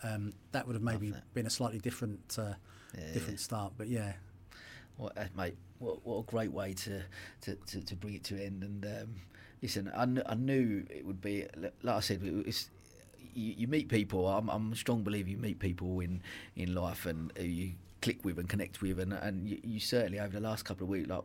[0.04, 2.54] um, that would have maybe been a slightly different uh,
[2.98, 3.14] Yeah.
[3.14, 4.14] different start but yeah
[4.98, 7.02] What, uh, mate, what, what a great way to,
[7.42, 8.64] to, to, to bring it to an end.
[8.64, 9.16] And um,
[9.62, 11.48] listen, I, kn- I knew it would be,
[11.82, 12.70] like I said, it's,
[13.34, 14.28] you, you meet people.
[14.28, 16.22] I'm, I'm a strong believer you meet people in,
[16.56, 17.72] in life and who you
[18.04, 19.00] click with and connect with.
[19.00, 21.24] And, and you, you certainly, over the last couple of weeks, like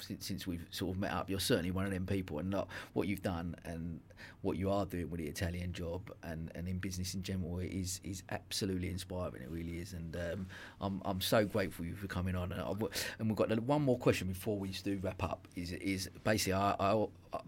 [0.00, 2.38] since, we've sort of met up, you're certainly one of them people.
[2.38, 4.00] And like, what you've done and
[4.42, 8.00] what you are doing with the Italian job and, and in business in general is
[8.04, 9.42] is absolutely inspiring.
[9.42, 9.92] It really is.
[9.92, 10.46] And um,
[10.80, 12.52] I'm I'm so grateful you for coming on.
[12.52, 12.72] And, I
[13.18, 15.48] and we've got one more question before we do wrap up.
[15.56, 16.74] Is is basically I.
[16.78, 17.40] I I,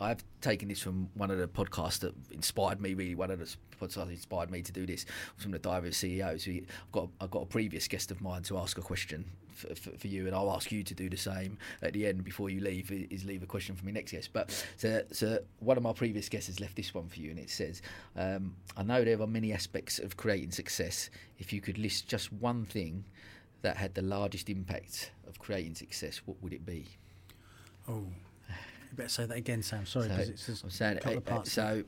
[0.00, 2.94] I've taken this from one of the podcasts that inspired me.
[2.94, 5.04] Really, one of the podcasts that inspired me to do this
[5.36, 6.46] from the Diary of CEOs.
[6.48, 9.90] I've got I've got a previous guest of mine to ask a question for, for,
[9.98, 12.60] for you, and I'll ask you to do the same at the end before you
[12.60, 12.90] leave.
[13.10, 14.30] Is leave a question for my next guest.
[14.32, 17.38] But so, so one of my previous guests has left this one for you, and
[17.38, 17.82] it says,
[18.16, 21.10] um, "I know there are many aspects of creating success.
[21.38, 23.04] If you could list just one thing
[23.62, 26.86] that had the largest impact of creating success, what would it be?"
[27.88, 28.06] oh
[28.94, 31.18] you better say that again Sam sorry So, it's there's I'm saying, a couple uh,
[31.18, 31.84] of parts so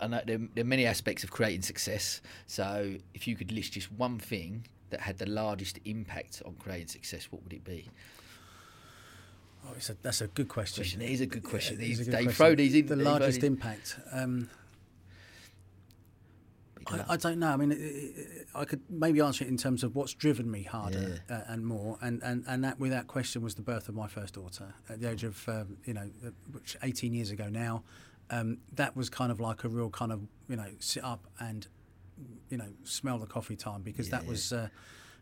[0.00, 2.22] I, know there, there are many aspects of creating success.
[2.46, 6.88] So if you could list just one thing that had the largest impact on creating
[6.88, 7.86] success, what would it be?
[9.66, 11.02] oh, it's a, that's a good question Question.
[11.02, 11.80] It is a good question.
[11.80, 12.32] It is a good they question.
[12.32, 12.86] throw these in.
[12.86, 14.48] the largest these- impact um,
[16.90, 17.48] you I, I don't know.
[17.48, 20.62] I mean, it, it, I could maybe answer it in terms of what's driven me
[20.62, 24.08] harder uh, and more, and, and, and that without question was the birth of my
[24.08, 27.82] first daughter at the age of um, you know, uh, which 18 years ago now.
[28.30, 31.66] Um, that was kind of like a real kind of you know sit up and
[32.48, 34.52] you know smell the coffee time because that was.
[34.52, 34.68] Uh,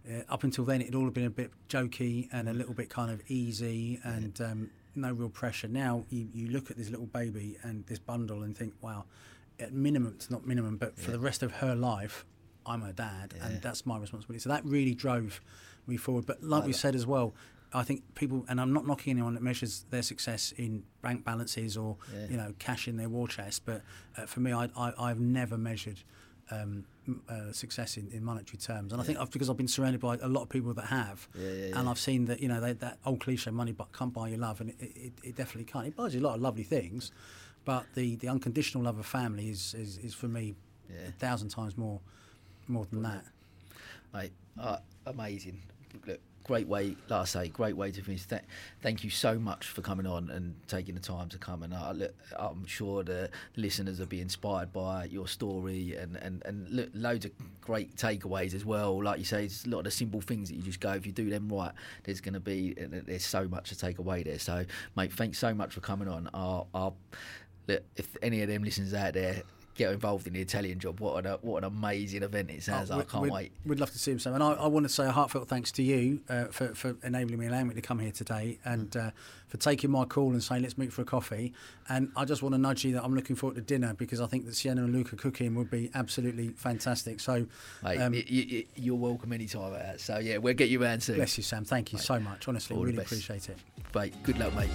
[0.09, 3.11] uh, up until then, it'd all been a bit jokey and a little bit kind
[3.11, 5.69] of easy and um, no real pressure.
[5.69, 9.05] Now you, you look at this little baby and this bundle and think, wow,
[9.63, 12.25] at minimum, it's not minimum, but for the rest of her life,
[12.67, 13.47] I'm her dad, Yeah.
[13.47, 14.41] and that's my responsibility.
[14.41, 15.41] So that really drove
[15.87, 16.27] me forward.
[16.27, 17.35] But like I we like- said as well,
[17.75, 21.77] I think people, and I'm not knocking anyone that measures their success in bank balances
[21.77, 22.27] or Yeah.
[22.31, 23.83] you know cash in their war chest, but
[24.17, 26.01] uh, for me, I, I, I've never measured.
[26.51, 26.85] Um,
[27.31, 30.19] uh, success in, in monetary terms, and I think I've, because I've been surrounded by
[30.21, 31.91] a lot of people that have, Yeah, yeah, and yeah.
[31.91, 34.61] I've seen that you know they, that old cliche, money bu- can't buy you love,
[34.61, 35.87] and it, it, it definitely can't.
[35.87, 37.11] It buys you a lot of lovely things,
[37.65, 40.55] but the, the unconditional love of family is, is, is for me
[40.91, 41.09] Yeah.
[41.09, 42.01] a thousand times more
[42.69, 43.25] more than that.
[44.15, 44.33] mate.
[44.59, 45.61] Uh, amazing.
[46.07, 48.25] Look, great way, like I say, great way to finish.
[48.27, 48.43] Th-
[48.83, 51.63] thank you so much for coming on and taking the time to come.
[51.65, 56.43] And uh, look, I'm sure the listeners will be inspired by your story and and
[56.45, 59.03] and look, loads of great takeaways as well.
[59.03, 60.93] Like you say, it's a lot of the simple things that you just go.
[60.93, 61.73] If you do them right,
[62.05, 64.39] there's going to be there's so much to take away there.
[64.39, 64.65] So,
[64.97, 66.29] mate, thanks so much for coming on.
[66.35, 66.97] I'll, I'll,
[67.67, 69.43] look, if any of them listeners out there.
[69.75, 71.01] Get involved in the Italian job.
[71.01, 73.09] What an what an amazing event it sounds Oh, like.
[73.09, 73.53] I can't we'd, wait.
[73.65, 74.35] We'd love to see him, Sam.
[74.35, 77.39] And I, I want to say a heartfelt thanks to you uh, for, for enabling
[77.39, 79.13] me, allowing me to come here today, and uh,
[79.49, 81.55] for taking my call and saying let's meet for a coffee.
[81.89, 84.27] And I just want to nudge you that I'm looking forward to dinner because I
[84.27, 87.19] think that Sienna and Luca cooking would be absolutely fantastic.
[87.19, 87.47] So,
[87.83, 90.01] Mate, um, y- y- y- you're welcome anytime at that.
[90.03, 91.17] So yeah, we'll get you around soon.
[91.17, 91.65] bless you, Sam.
[91.65, 92.47] Thank you so much.
[92.47, 93.57] Honestly, all really appreciate it.
[93.95, 94.69] Mate, good luck, mate.